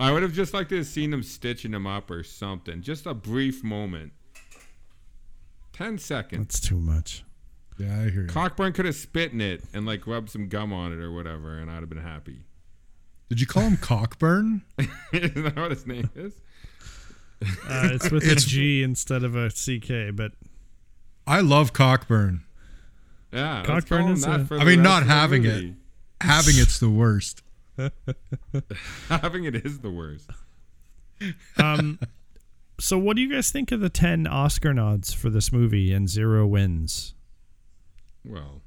[0.00, 2.80] I would have just liked to have seen them stitching him up or something.
[2.82, 4.12] Just a brief moment.
[5.72, 6.46] Ten seconds.
[6.46, 7.24] That's too much.
[7.78, 8.26] yeah, I hear you.
[8.28, 11.58] Cockburn could have spit in it and like rubbed some gum on it or whatever,
[11.58, 12.40] and I'd have been happy.
[13.28, 14.62] Did you call him Cockburn?
[15.12, 16.34] is that what his name is?
[17.42, 20.32] Uh, it's with It's- a G instead of a CK, but
[21.26, 22.42] I love Cockburn.
[23.32, 25.74] Yeah, Cockburn is that a- for I mean, not having it.
[26.20, 27.42] Having it's the worst.
[29.08, 30.30] Having it is the worst.
[31.58, 31.98] Um,
[32.78, 36.08] so what do you guys think of the ten Oscar nods for this movie and
[36.08, 37.14] zero wins?
[38.24, 38.62] Well,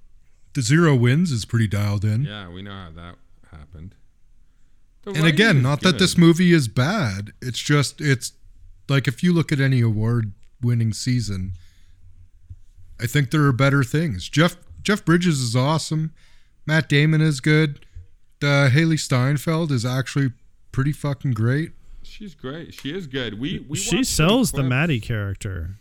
[0.53, 2.23] The zero wins is pretty dialed in.
[2.23, 3.15] yeah, we know how that
[3.51, 3.95] happened.
[5.03, 7.31] The and again, is not that this movie is bad.
[7.41, 8.33] It's just it's
[8.87, 11.53] like if you look at any award winning season,
[13.01, 14.29] I think there are better things.
[14.29, 16.13] Jeff Jeff Bridges is awesome.
[16.65, 17.85] Matt Damon is good.
[18.43, 20.31] Uh, Hailee Steinfeld is actually
[20.71, 21.71] pretty fucking great.
[22.03, 22.73] She's great.
[22.73, 23.39] She is good.
[23.39, 24.69] We, we she sells the clips.
[24.69, 25.75] Mattie character.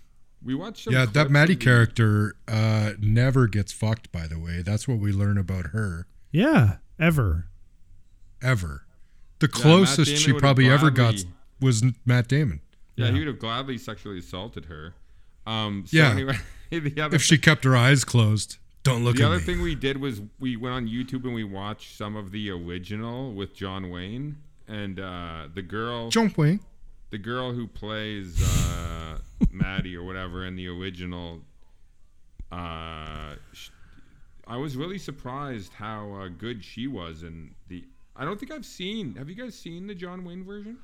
[0.45, 4.11] We watched yeah, that Mattie character uh, never gets fucked.
[4.11, 7.47] By the way, that's what we learn about her Yeah, ever.
[8.43, 8.85] ever.
[9.39, 11.15] The Matt closest Damon she would've probably ever got
[11.61, 12.61] was Matt Damon.
[12.97, 13.13] Yeah, Yeah.
[13.13, 14.95] he would have gladly sexually assaulted her.
[15.47, 16.11] Um, so Yeah.
[16.11, 16.39] anyway,
[16.71, 19.45] If she kept her eyes closed, don't look the at other me.
[19.45, 23.33] thing we did was we went on YouTube and we watched some of the original
[23.33, 24.37] with John Wayne
[24.69, 26.61] and uh, the girl, John Wayne.
[27.11, 29.19] the girl who plays uh,
[29.53, 31.41] Mattie or whatever in the original.
[32.51, 33.71] Uh, sh-
[34.47, 37.85] I was really surprised how uh, good she was in the.
[38.17, 39.15] I don't think I've seen.
[39.17, 40.77] Have you guys seen the John Wayne version?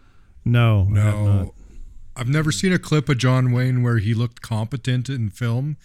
[0.45, 1.25] No, I have not.
[1.25, 1.55] No,
[2.17, 5.77] I've never seen a clip of John Wayne where he looked competent in film,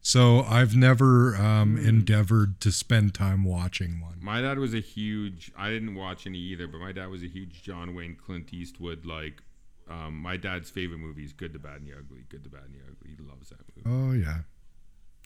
[0.00, 1.86] so I've never um, Hmm.
[1.88, 4.18] endeavored to spend time watching one.
[4.20, 5.52] My dad was a huge.
[5.56, 9.04] I didn't watch any either, but my dad was a huge John Wayne, Clint Eastwood.
[9.06, 9.42] Like,
[9.88, 12.24] um, my dad's favorite movie is Good, the Bad, and the Ugly.
[12.28, 13.16] Good, the Bad, and the Ugly.
[13.16, 13.88] He loves that movie.
[13.88, 14.40] Oh yeah,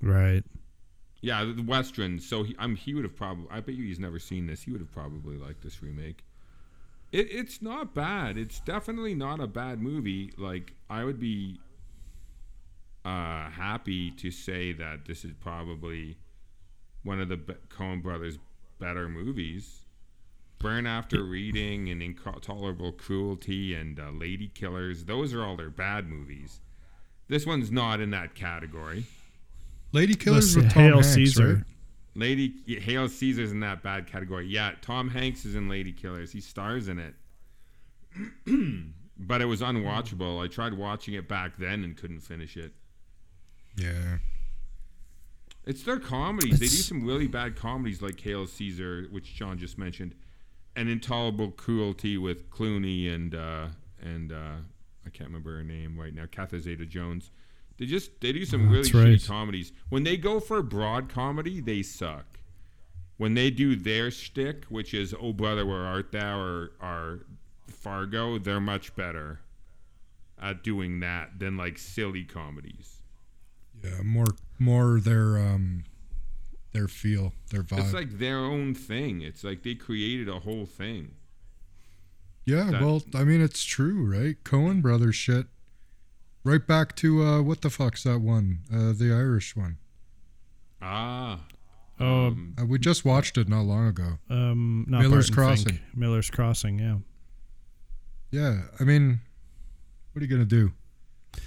[0.03, 0.45] Right.
[1.21, 2.19] Yeah, the, the Western.
[2.19, 2.75] So he, I'm.
[2.75, 3.47] He would have probably.
[3.51, 4.63] I bet you he's never seen this.
[4.63, 6.25] He would have probably liked this remake.
[7.13, 8.37] It, it's not bad.
[8.37, 10.33] It's definitely not a bad movie.
[10.37, 11.61] Like I would be
[13.05, 16.17] uh, happy to say that this is probably
[17.03, 18.39] one of the Be- Coen Brothers'
[18.79, 19.81] better movies.
[20.59, 25.07] Burn After Reading and Intolerable Cruelty and uh, Ladykillers.
[25.07, 26.61] Those are all their bad movies.
[27.29, 29.05] This one's not in that category.
[29.93, 31.55] Ladykillers Let's with see, Tom Hail Hanks, Caesar.
[31.55, 31.65] right?
[32.15, 34.47] Lady yeah, Hail Caesar's in that bad category.
[34.47, 36.31] Yeah, Tom Hanks is in Ladykillers.
[36.31, 37.15] He stars in it.
[39.19, 40.43] but it was unwatchable.
[40.43, 42.73] I tried watching it back then and couldn't finish it.
[43.77, 44.19] Yeah,
[45.67, 46.59] It's their comedies.
[46.59, 50.15] they do some really bad comedies like Hail Caesar, which John just mentioned,
[50.77, 53.67] and Intolerable Cruelty with Clooney and uh,
[54.01, 54.57] and uh,
[55.07, 57.31] I can't remember her name right now, Catherine Zeta-Jones.
[57.79, 59.73] They just they do some really That's shitty comedies.
[59.89, 62.39] When they go for broad comedy, they suck.
[63.17, 67.21] When they do their shtick, which is "Oh brother, where art thou?" or, or
[67.69, 69.41] Fargo, they're much better
[70.41, 73.02] at doing that than like silly comedies.
[73.83, 74.27] Yeah, more
[74.59, 75.85] more their um
[76.73, 77.81] their feel, their vibe.
[77.81, 79.21] It's like their own thing.
[79.21, 81.15] It's like they created a whole thing.
[82.47, 84.37] yeah, that- well, I mean, it's true, right?
[84.45, 85.47] Coen Brothers shit.
[86.45, 88.61] Right back to uh, what the fuck's that one?
[88.73, 89.77] Uh, the Irish one.
[90.81, 91.41] Ah.
[92.01, 94.19] Oh, um, Uh, we just watched it not long ago.
[94.29, 95.67] um, not Miller's Barton Fink.
[95.69, 95.81] Crossing.
[95.95, 96.79] Miller's Crossing.
[96.81, 96.97] Yeah.
[98.33, 99.21] Yeah, I mean,
[100.13, 100.73] what are you gonna do?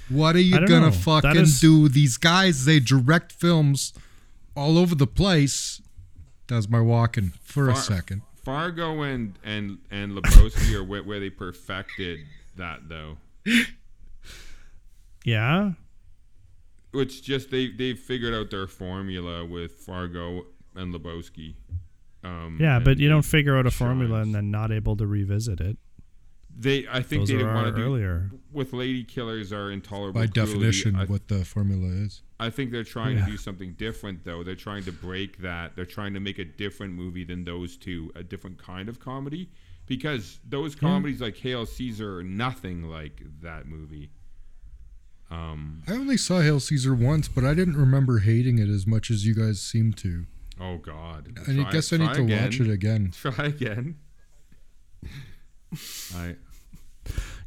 [0.10, 0.92] What are you gonna know.
[0.92, 1.88] fucking That is- do?
[1.90, 3.94] These guys, they direct films
[4.56, 5.82] all over the place.
[6.48, 8.22] That's my walking for a second.
[8.44, 12.20] Fargo and and and Lebowski are where, where they perfected
[12.56, 13.18] that though.
[15.24, 15.72] Yeah.
[16.92, 21.56] Which just they they figured out their formula with Fargo and Lebowski.
[22.24, 25.60] Um, Yeah, but you don't figure out a formula and then not able to revisit
[25.60, 25.78] it.
[26.58, 28.32] They I think Those they didn't want our to do earlier.
[28.54, 30.22] with Ladykillers are intolerable.
[30.22, 30.54] By Cruelty.
[30.54, 32.22] definition, I, what the formula is.
[32.40, 33.26] I think they're trying Yeah.
[33.26, 34.42] to do something different though.
[34.44, 35.76] They're trying to break that.
[35.76, 39.50] They're trying to make a different movie than those two, a different kind of comedy.
[39.86, 44.10] Because those comedies like Hail Caesar are nothing like that movie.
[45.30, 49.12] Um I only saw Hail Caesar once, but I didn't remember hating it as much
[49.12, 50.26] as you guys seem to.
[50.60, 51.38] oh god.
[51.48, 52.44] I Try- guess I need to again.
[52.44, 53.12] watch it again.
[53.22, 53.96] Try again.
[56.16, 56.36] I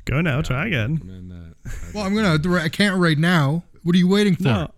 [0.09, 0.41] Go now.
[0.41, 1.55] Try again.
[1.95, 2.63] Well, I'm gonna.
[2.63, 3.65] I can't right now.
[3.83, 4.43] What are you waiting for?
[4.45, 4.71] No.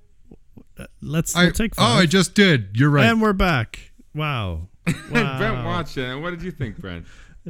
[1.00, 2.02] Let's I, we'll take oh, five.
[2.02, 2.70] I just did.
[2.74, 3.06] You're right.
[3.06, 3.92] And we're back.
[4.14, 4.68] Wow.
[5.10, 5.38] Wow.
[5.38, 6.16] Brent watched it.
[6.16, 7.06] What did you think, Brent?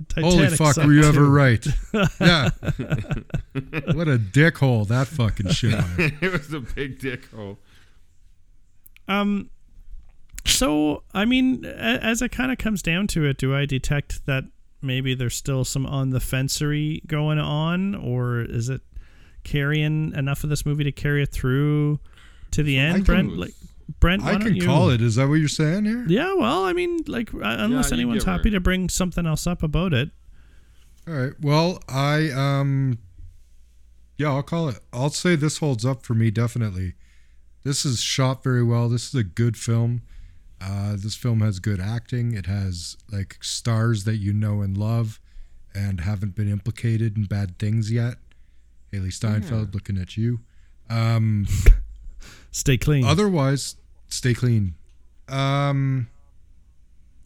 [0.08, 1.64] Titanic Holy fuck, were you ever right?
[2.20, 2.50] yeah.
[2.60, 6.12] what a dickhole that fucking shit was.
[6.20, 7.58] it was a big dick hole.
[9.08, 9.48] Um.
[10.44, 14.44] So I mean, as it kind of comes down to it, do I detect that
[14.82, 18.80] maybe there's still some on the fencery going on, or is it
[19.44, 21.98] carrying enough of this movie to carry it through?
[22.52, 23.36] to the end, can- Brent.
[23.38, 23.54] Like
[24.00, 24.66] Brent, I can you?
[24.66, 25.00] call it.
[25.00, 26.04] Is that what you're saying here?
[26.08, 29.24] Yeah, well, I mean, like, uh, unless you anyone's give her- happy to bring something
[29.26, 30.10] else up about it.
[31.06, 31.32] All right.
[31.40, 32.98] Well, I um
[34.16, 34.80] yeah, I'll call it.
[34.92, 36.94] I'll say this holds up for me definitely.
[37.64, 38.88] This is shot very well.
[38.88, 40.02] This is a good film.
[40.60, 42.34] Uh, this film has good acting.
[42.34, 45.20] It has like stars that you know and love,
[45.74, 48.16] and haven't been implicated in bad things yet.
[48.92, 50.40] Hailee Steinfeld, looking at you.
[50.88, 51.46] Um,
[52.50, 53.04] Stay clean.
[53.04, 53.76] otherwise,
[54.08, 54.74] stay clean.
[55.28, 56.08] Um,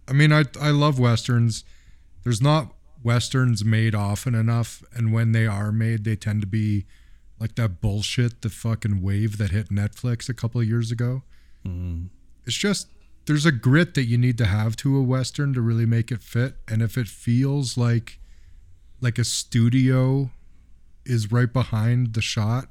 [0.07, 1.65] I mean, I I love westerns.
[2.23, 6.85] There's not westerns made often enough, and when they are made, they tend to be
[7.41, 11.23] like that bullshit, the fucking wave that hit Netflix a couple of years ago.
[12.47, 12.89] It's just
[13.27, 16.23] there's a grit that you need to have to a western to really make it
[16.23, 18.19] fit, and if it feels like
[19.01, 20.31] like a studio
[21.05, 22.69] is right behind the shot,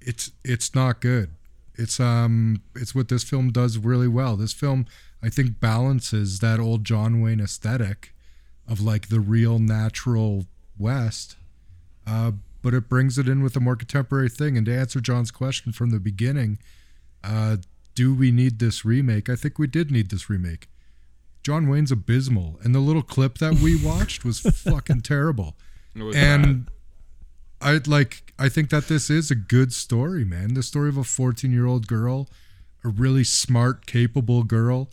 [0.00, 1.34] it's it's not good.
[1.74, 4.36] It's um it's what this film does really well.
[4.36, 4.86] This film
[5.22, 8.14] I think balances that old John Wayne aesthetic
[8.68, 10.46] of like the real natural
[10.78, 11.36] west.
[12.06, 12.32] Uh
[12.62, 15.72] but it brings it in with a more contemporary thing and to answer John's question
[15.72, 16.58] from the beginning,
[17.24, 17.56] uh
[18.00, 19.28] do we need this remake?
[19.28, 20.70] I think we did need this remake.
[21.42, 25.54] John Wayne's abysmal and the little clip that we watched was fucking terrible.
[25.94, 26.64] Was And
[27.60, 27.84] bad.
[27.84, 30.54] I like I think that this is a good story, man.
[30.54, 32.26] The story of a 14-year-old girl,
[32.82, 34.88] a really smart, capable girl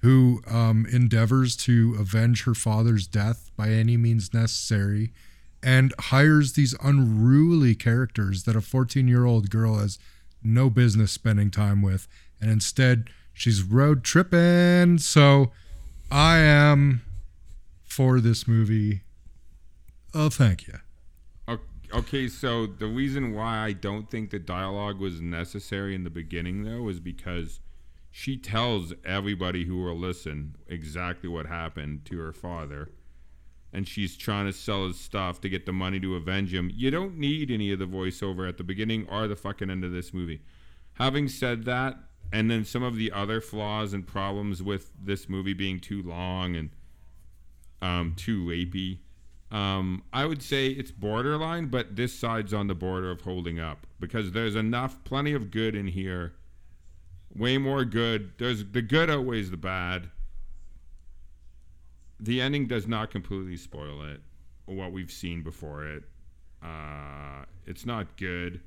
[0.00, 5.12] who um, endeavors to avenge her father's death by any means necessary
[5.62, 10.00] and hires these unruly characters that a 14-year-old girl has
[10.42, 12.08] no business spending time with
[12.40, 14.98] and instead she's road tripping.
[14.98, 15.52] So
[16.10, 17.02] I am
[17.84, 19.02] for this movie.
[20.14, 20.74] Oh, thank you.
[21.94, 26.64] Okay, so the reason why I don't think the dialogue was necessary in the beginning,
[26.64, 27.60] though, is because
[28.10, 32.90] she tells everybody who will listen exactly what happened to her father.
[33.72, 36.70] And she's trying to sell his stuff to get the money to avenge him.
[36.74, 39.92] You don't need any of the voiceover at the beginning or the fucking end of
[39.92, 40.42] this movie.
[40.94, 41.96] Having said that,
[42.32, 46.56] and then some of the other flaws and problems with this movie being too long
[46.56, 46.70] and
[47.80, 48.98] um, too rapey.
[49.50, 53.86] Um, I would say it's borderline, but this side's on the border of holding up
[53.98, 56.34] because there's enough, plenty of good in here.
[57.34, 58.32] Way more good.
[58.38, 60.10] There's the good outweighs the bad.
[62.20, 64.20] The ending does not completely spoil it
[64.66, 66.04] what we've seen before it.
[66.62, 68.60] Uh, it's not good,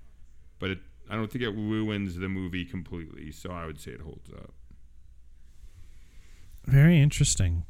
[0.60, 0.80] but it,
[1.12, 3.32] I don't think it ruins the movie completely.
[3.32, 4.54] So I would say it holds up.
[6.66, 7.66] Very interesting.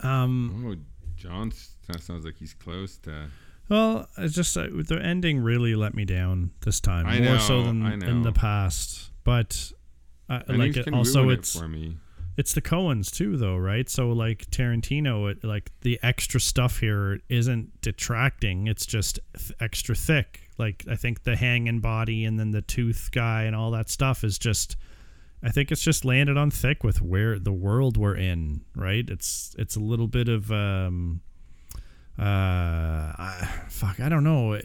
[0.00, 0.76] Um, Oh,
[1.16, 1.52] John,
[1.88, 3.28] that sounds like he's close to.
[3.68, 7.62] well, it's just uh, the ending really let me down this time, I more so
[7.62, 9.10] than in the past.
[9.24, 9.72] But
[10.28, 11.98] uh, like it, also, it's it for me.
[12.38, 13.90] it's the Coens too, though, right?
[13.90, 19.94] So like Tarantino, it, like the extra stuff here isn't detracting; it's just th- extra
[19.94, 20.48] thick.
[20.60, 24.22] Like I think the hanging body and then the tooth guy and all that stuff
[24.22, 24.76] is just.
[25.42, 29.08] I think it's just landed on thick with where the world we're in, right?
[29.08, 31.22] It's it's a little bit of um,
[32.18, 33.12] uh,
[33.68, 34.60] fuck, I don't know,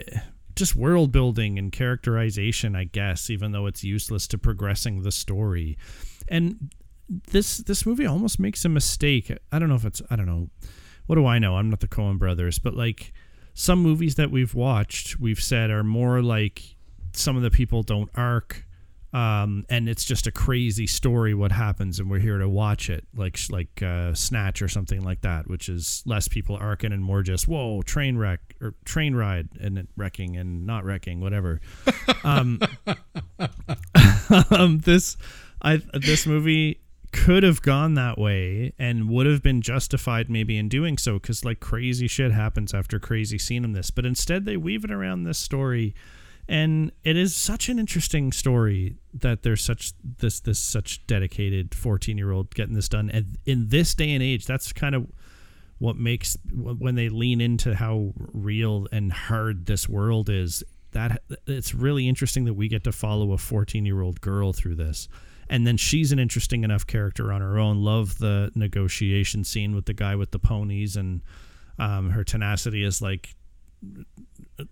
[0.56, 5.78] just world building and characterization, I guess, even though it's useless to progressing the story.
[6.28, 6.72] And
[7.32, 9.32] this this movie almost makes a mistake.
[9.52, 10.50] I don't know if it's I don't know.
[11.06, 11.56] What do I know?
[11.56, 13.14] I'm not the Coen brothers, but like
[13.56, 16.76] some movies that we've watched, we've said are more like
[17.14, 18.66] some of the people don't arc
[19.16, 23.06] um, and it's just a crazy story what happens and we're here to watch it
[23.16, 27.24] like like uh, snatch or something like that which is less people arcing and more
[27.24, 31.62] just whoa train wreck or train ride and wrecking and not wrecking whatever.
[32.24, 32.60] Um,
[34.50, 35.16] um, this
[35.62, 36.80] I this movie
[37.16, 41.46] could have gone that way and would have been justified maybe in doing so because
[41.46, 43.90] like crazy shit happens after crazy scene in this.
[43.90, 45.96] But instead they weave it around this story
[46.48, 52.18] and it is such an interesting story that there's such this this such dedicated 14
[52.18, 53.10] year old getting this done.
[53.10, 55.08] And in this day and age that's kind of
[55.78, 61.74] what makes when they lean into how real and hard this world is that it's
[61.74, 65.08] really interesting that we get to follow a 14 year old girl through this
[65.50, 67.84] and then she's an interesting enough character on her own.
[67.84, 71.22] Love the negotiation scene with the guy with the ponies and
[71.78, 73.36] um, her tenacity is like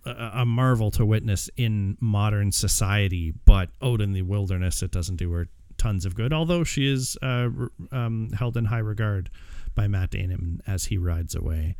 [0.05, 3.33] a, a marvel to witness in modern society.
[3.45, 5.47] But out in the wilderness it doesn't do her
[5.77, 7.49] tons of good although she is uh,
[7.91, 9.29] um, held in high regard
[9.75, 11.75] by Matt Damon as he rides away.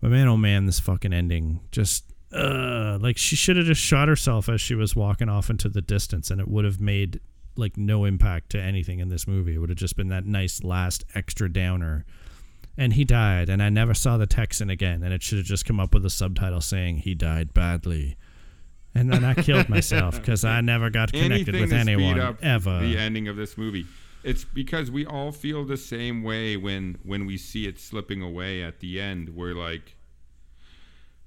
[0.00, 4.08] But man oh man this fucking ending just uh, like she should have just shot
[4.08, 7.20] herself as she was walking off into the distance, and it would have made
[7.56, 9.54] like no impact to anything in this movie.
[9.54, 12.04] It would have just been that nice last extra downer.
[12.76, 15.02] And he died, and I never saw the Texan again.
[15.04, 18.16] And it should have just come up with a subtitle saying he died badly.
[18.94, 22.80] And then I killed myself because I never got connected Anything with anyone ever.
[22.80, 23.86] The ending of this movie.
[24.22, 28.62] It's because we all feel the same way when when we see it slipping away
[28.62, 29.30] at the end.
[29.30, 29.96] We're like,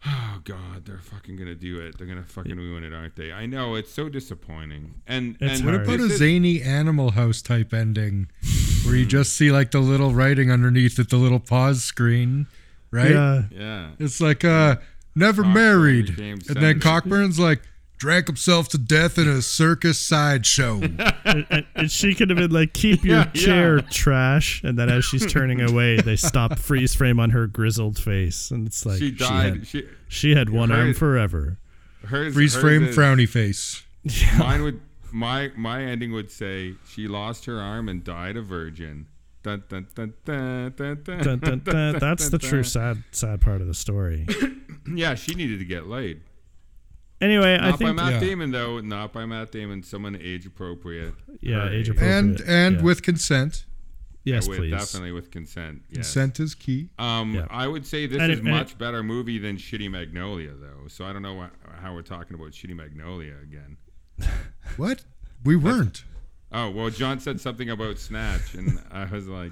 [0.06, 1.98] oh god, they're fucking gonna do it.
[1.98, 3.32] They're gonna fucking ruin it, aren't they?
[3.32, 5.02] I know it's so disappointing.
[5.08, 8.30] And It's and What about a zany Animal House type ending,
[8.86, 12.48] where you just see like the little writing underneath it, the little pause screen,
[12.92, 13.12] right?
[13.12, 13.44] Yeah.
[13.52, 13.90] Yeah.
[14.00, 14.78] It's like uh,
[15.16, 16.80] never Cockburn married, became and then.
[16.80, 17.62] Cockburn's like
[17.98, 20.82] drank himself to death in a circus sideshow.
[21.26, 23.86] and, and she could have been like, "Keep your Yeah, chair, yeah.
[23.90, 28.52] trash," and then as she's turning away, they stop freeze frame on her grizzled face,
[28.52, 29.54] and it's like she she died.
[29.54, 31.58] had, She, she had one arm forever.
[32.06, 33.84] hers, Freeze hers frame, is- frowny face.
[34.38, 34.80] Mine would
[35.12, 39.08] my my ending would say she lost her arm and died a virgin.
[39.44, 42.00] Dun, dun, dun, dun, dun, dun, Dun, dun, dun.
[42.00, 44.28] That's the true sad sad part of the story.
[44.90, 46.22] Yeah, she needed to get laid.
[47.20, 48.20] Anyway, I Not by think Matt Yeah.
[48.20, 48.80] Damon though.
[48.80, 49.82] Not by Matt Damon.
[49.84, 51.14] Someone age appropriate.
[51.42, 51.90] yeah, age age.
[51.90, 52.18] appropriate.
[52.18, 52.82] And and yeah.
[52.84, 53.66] with consent.
[54.24, 54.72] yes, with, please.
[54.72, 55.82] Definitely with consent.
[55.90, 55.96] Yes.
[56.14, 56.90] Consent is key.
[57.00, 57.48] Um, Yeah.
[57.50, 60.88] I would say this And is it- and much better movie than Shitty Magnolia though.
[60.88, 63.78] So I don't know wh- how we're talking about Shitty Magnolia again.
[64.78, 65.04] What?
[65.44, 66.04] We weren't.
[66.52, 69.52] Oh well, John said something about Snatch, and I was like,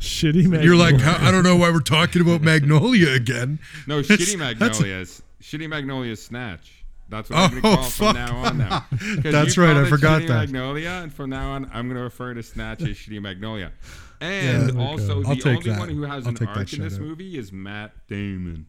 [0.00, 0.62] Shitty man.
[0.62, 3.58] You're like, I don't know why we're talking about Magnolia again.
[3.86, 6.81] no, Shitty Magnolia is Shitty Magnolia is Snatch.
[7.12, 8.58] That's what I'm going to Oh, call it from now on.
[8.58, 10.34] Now, 'Cause That's right, I it forgot Shitty that.
[10.50, 13.72] Magnolia, and from now on, I'm going to refer to Snatch as Shitty Magnolia.
[14.22, 15.78] And Yeah, also, I'll the take only that.
[15.80, 17.00] one who has I'll an arc in this out.
[17.00, 18.66] movie is Matt Damon.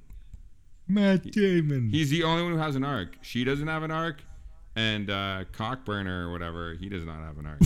[0.88, 1.89] Matt Damon.
[1.91, 3.18] He's the only one who has an arc.
[3.22, 4.24] She doesn't have an arc,
[4.76, 7.60] and uh, Cockburner or whatever, he does not have an arc.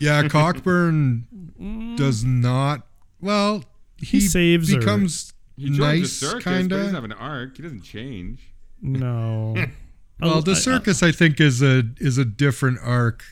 [0.00, 2.86] Yeah, Cockburn does not.
[3.20, 3.62] Well,
[3.98, 4.78] he, saves her.
[4.78, 7.58] becomes He joins nice, the circus, kind but he doesn't have an arc.
[7.58, 8.53] He doesn't change.
[8.84, 9.56] No.
[10.20, 13.24] Well, the I- circus, I think, is a is a different arc.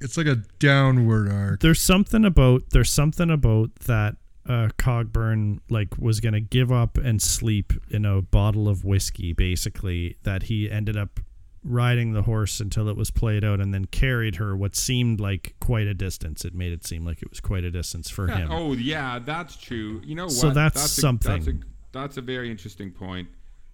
[0.00, 1.60] It's like a downward arc.
[1.60, 4.14] there's something about there's something about that
[4.48, 10.16] uh Cogburn like was gonna give up and sleep in a bottle of whiskey basically
[10.22, 11.18] that he ended up
[11.64, 15.54] riding the horse until it was played out and then carried her what seemed like
[15.60, 18.36] quite a distance it made it seem like it was quite a distance for Yeah,
[18.38, 20.00] him Oh yeah, that's true.
[20.04, 20.32] You know what?
[20.32, 21.32] So that's a, something.
[21.32, 21.54] That's a,
[21.92, 23.28] that's a very interesting point.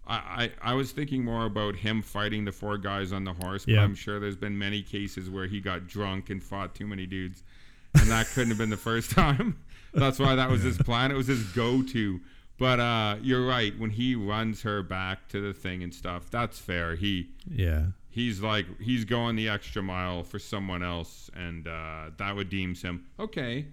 [0.07, 3.65] I, I, I was thinking more about him fighting the four guys on the horse,
[3.65, 3.83] but Yeah.
[3.83, 7.43] I'm sure there's been many cases where he got drunk and fought too many dudes,
[7.99, 9.59] and that couldn't have been the first time.
[9.95, 11.11] That's why that was his plan.
[11.11, 12.21] It was his go-to.
[12.59, 13.79] But uh, you're right.
[13.79, 16.95] When he runs her back to the thing and stuff, that's fair.
[16.95, 22.35] He yeah he's like he's going the extra mile for someone else, and uh, that
[22.35, 23.67] would deems him okay.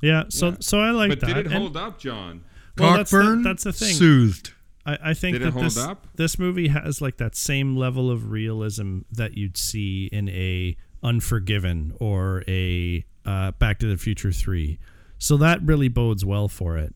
[0.00, 0.56] yeah so Yeah.
[0.60, 2.42] so I like But that did it And- hold up, John?
[2.78, 3.94] well, that's the- Cockburn, that's the thing.
[3.94, 4.54] soothed.
[4.86, 6.06] I, I think Did that this, up?
[6.16, 11.94] this movie has like that same level of realism that you'd see in a Unforgiven
[11.98, 14.78] or a uh, Back to the Future Three.
[15.18, 16.94] So that really bodes well for it.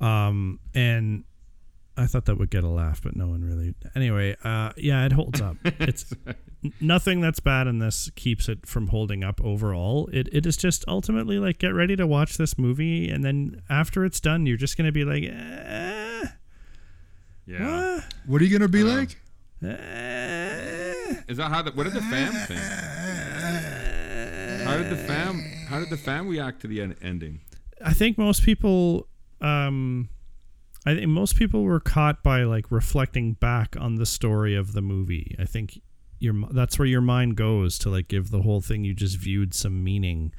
[0.00, 1.24] Um, and
[1.96, 3.74] I thought that would get a laugh, but no one really.
[3.94, 5.56] Anyway, uh, yeah, it holds up.
[5.80, 6.12] It's
[6.80, 10.08] nothing that's bad in this keeps it from holding up overall.
[10.12, 14.04] It it is just ultimately like get ready to watch this movie, and then after
[14.04, 15.24] it's done, you're just gonna be like.
[15.24, 16.26] Eh,
[17.46, 18.00] Yeah.
[18.26, 19.16] What are you gonna be Uh, like?
[21.28, 22.60] Is that how the what did the fam think?
[24.64, 27.40] How did the fam how did the fam react to the en- ending?
[27.84, 29.06] I think most people,
[29.40, 30.08] um,
[30.86, 34.82] I think most people were caught by like reflecting back on the story of the
[34.82, 35.34] movie.
[35.38, 35.80] I think
[36.18, 39.16] your m- that's where your mind goes to like give the whole thing you just
[39.18, 40.32] viewed some meaning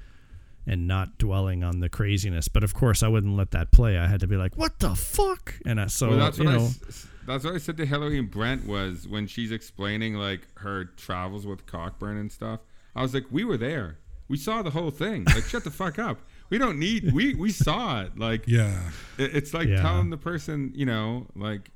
[0.68, 2.47] and not dwelling on the craziness.
[2.47, 3.97] But of course, I wouldn't let that play.
[3.97, 6.53] I had to be like, "What the fuck?" And I, so well, that's you what
[6.53, 10.13] I know, s- that's what I said to Hillary and Brent was when she's explaining
[10.15, 12.59] like her travels with Cockburn and stuff.
[12.95, 13.97] I was like, we were there.
[14.30, 15.24] We saw the whole thing.
[15.26, 16.20] Like, shut the fuck up.
[16.49, 17.13] We don't need.
[17.13, 18.18] We we saw it.
[18.18, 18.89] Like, Yeah.
[19.18, 19.82] it- it's like Yeah.
[19.82, 21.70] telling the person, you know, like,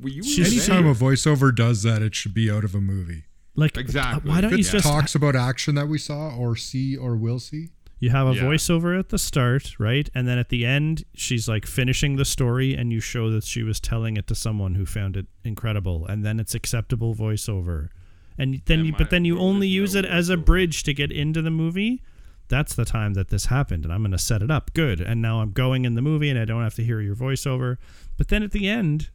[0.00, 3.24] well, you Anytime a voiceover does that, it should be out of a movie.
[3.56, 4.30] like, uh, Exactly.
[4.30, 7.16] why don't If you It just talks about action that we saw or see or
[7.16, 7.68] will see.
[8.00, 8.42] You have a Yeah.
[8.44, 10.08] voiceover at the start, right?
[10.14, 13.62] And then at the end, she's like finishing the story, and you show that she
[13.62, 17.90] was telling it to someone who found it incredible, and then it's acceptable voiceover.
[18.38, 21.12] And then, you, but then you only use no it as a bridge to get
[21.12, 22.02] into the movie.
[22.48, 25.00] That's the time that this happened, and I'm going to set it up good.
[25.00, 27.76] And now I'm going in the movie, and I don't have to hear your voiceover.
[28.16, 29.10] But then at the end,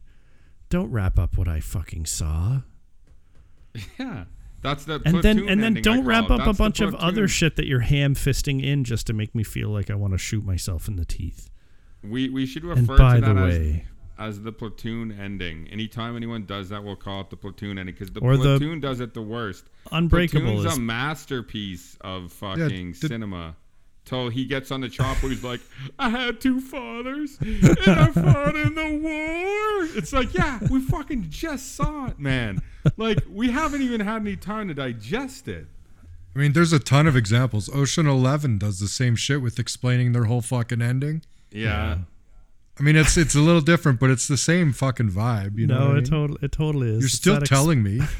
[0.70, 2.60] don't wrap up what I fucking saw.
[3.98, 4.24] Yeah,
[4.62, 7.28] that's the And then and then don't wrap up a That's the bunch of other
[7.28, 10.18] shit that you're ham fisting in just to make me feel like I want to
[10.18, 11.50] shoot myself in the teeth.
[12.02, 13.84] We we should And refer by to that the as, way,
[14.18, 15.68] as the platoon ending.
[15.68, 18.80] Anytime anyone does that, we'll call it the platoon ending because the Or the- platoon
[18.80, 19.68] does it the worst.
[19.92, 23.56] Unbreakable Platoon's is a masterpiece of fucking the- cinema.
[24.06, 25.60] Till he gets on the chopper, he's like,
[25.98, 31.26] "I had two fathers, and I fought in the war." It's like, yeah, we fucking
[31.28, 32.62] just saw it, man.
[32.96, 35.66] Like, we haven't even had any time to digest it.
[36.34, 37.68] I mean, there's a ton of examples.
[37.74, 41.22] Ocean Eleven does the same shit with explaining their whole fucking ending.
[41.50, 41.98] Yeah,
[42.78, 45.58] I mean, it's it's a little different, but it's the same fucking vibe.
[45.58, 46.10] You know, no, what I it mean?
[46.10, 46.98] totally it totally is.
[46.98, 48.00] You're It's still that ex- telling me.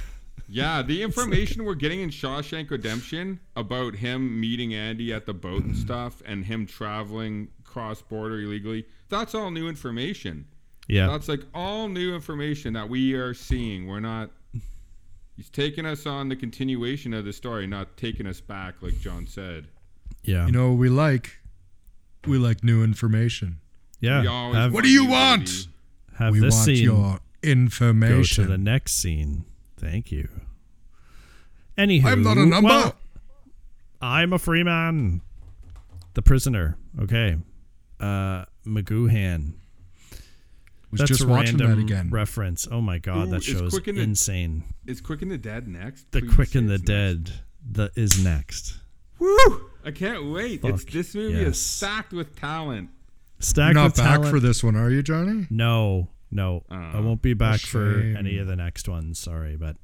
[0.48, 5.64] Yeah, the information we're getting in Shawshank Redemption about him meeting Andy at the boat
[5.64, 10.46] and stuff and him traveling cross border illegally, that's all new information.
[10.88, 13.88] Yeah, That's like all new information that we are seeing.
[13.88, 14.30] We're not
[15.36, 19.26] He's taking us on the continuation of the story, not taking us back like John
[19.26, 19.66] said.
[20.22, 21.38] yeah, You know we like?
[22.26, 23.58] We like new information.
[24.00, 24.20] yeah.
[24.22, 25.66] We have What do you want?
[26.18, 28.48] have we this want scene your go to information.
[28.48, 29.44] the next scene.
[29.76, 30.28] Thank you.
[31.78, 32.68] Anywho, I'm not a number.
[32.68, 32.96] well,
[34.00, 35.20] I'm a free man.
[36.14, 36.76] The prisoner.
[37.00, 37.36] Okay.
[38.00, 39.52] Uh McGoohan.
[40.90, 42.10] was That's just a watching that random again.
[42.10, 42.66] reference.
[42.70, 44.64] Oh my god, Ooh, that is show's Quick and the- insane.
[44.86, 46.10] Is Quick and the Dead next?
[46.12, 46.86] The Please Quick say and the next.
[46.86, 47.32] Dead
[47.70, 48.78] the is next.
[49.18, 49.70] Woo!
[49.84, 50.60] I can't wait.
[50.64, 51.48] it's this movie yes.
[51.56, 52.90] is stacked with talent.
[53.38, 54.30] Stacked You're not with back talent.
[54.30, 55.46] for this one, are you, Johnny?
[55.50, 59.18] No, no, I Oh, won't be back for any of the next ones.
[59.18, 59.76] Sorry, but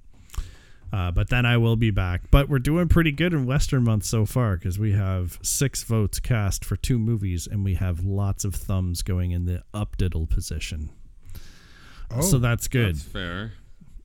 [0.93, 2.31] uh, but then I will be back.
[2.31, 6.21] But we're doing pretty good in Western month so far because we have six votes
[6.21, 10.91] cast for two movies, and we have lots of thumbs going in the updiddle position.
[12.11, 12.97] Oh, so that's good.
[12.97, 13.53] That's fair.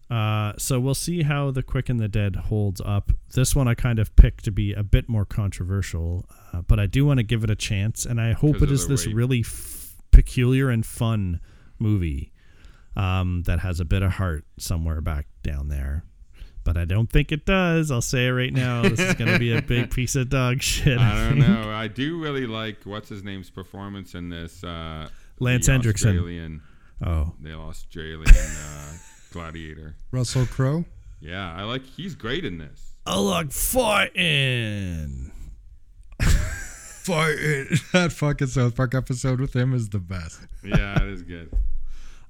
[0.09, 3.11] Uh, so we'll see how the Quick and the Dead holds up.
[3.33, 6.85] This one I kind of picked to be a bit more controversial, uh, but I
[6.85, 9.97] do want to give it a chance, and I hope it is this really f-
[10.11, 11.41] peculiar and fun
[11.79, 12.31] movie
[12.97, 16.03] um, that has a bit of heart somewhere back down there.
[16.65, 17.91] But I don't think it does.
[17.91, 18.81] I'll say it right now.
[18.81, 20.99] This is going to be a big piece of dog shit.
[20.99, 21.71] I don't know.
[21.71, 24.61] I do really like what's his name's performance in this.
[24.65, 25.07] Uh,
[25.39, 26.09] Lance the Henriksen.
[26.17, 26.61] Australian,
[27.05, 28.93] Oh, the Australian uh,
[29.31, 29.95] gladiator.
[30.11, 30.83] Russell Crowe.
[31.21, 31.85] Yeah, I like.
[31.85, 32.95] He's great in this.
[33.05, 35.31] I like fighting.
[37.07, 37.37] Fight
[37.93, 40.41] that fucking South Park episode with him is the best.
[40.63, 41.49] Yeah, it is good.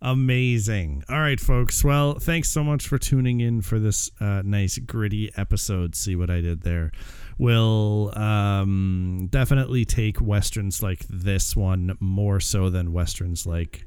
[0.02, 1.04] Amazing.
[1.10, 1.84] All right, folks.
[1.84, 5.95] Well, thanks so much for tuning in for this uh, nice, gritty episode.
[5.95, 6.91] See what I did there.
[7.39, 13.86] We'll um, definitely take westerns like this one more so than westerns like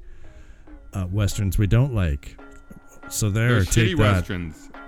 [0.92, 2.36] uh, westerns we don't like.
[3.08, 4.12] So there, They're take shitty that.
[4.14, 4.68] westerns.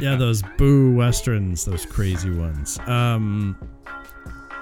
[0.00, 2.78] Yeah, those boo westerns, those crazy ones.
[2.86, 3.58] Um,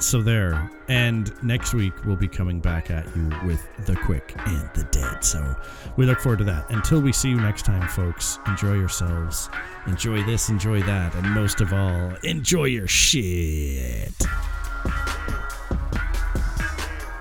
[0.03, 4.71] so there, and next week we'll be coming back at you with the quick and
[4.75, 5.25] the dead.
[5.25, 5.55] So
[5.97, 6.71] we look forward to that.
[6.71, 8.39] Until we see you next time, folks.
[8.47, 9.49] Enjoy yourselves.
[9.87, 10.49] Enjoy this.
[10.49, 14.15] Enjoy that, and most of all, enjoy your shit.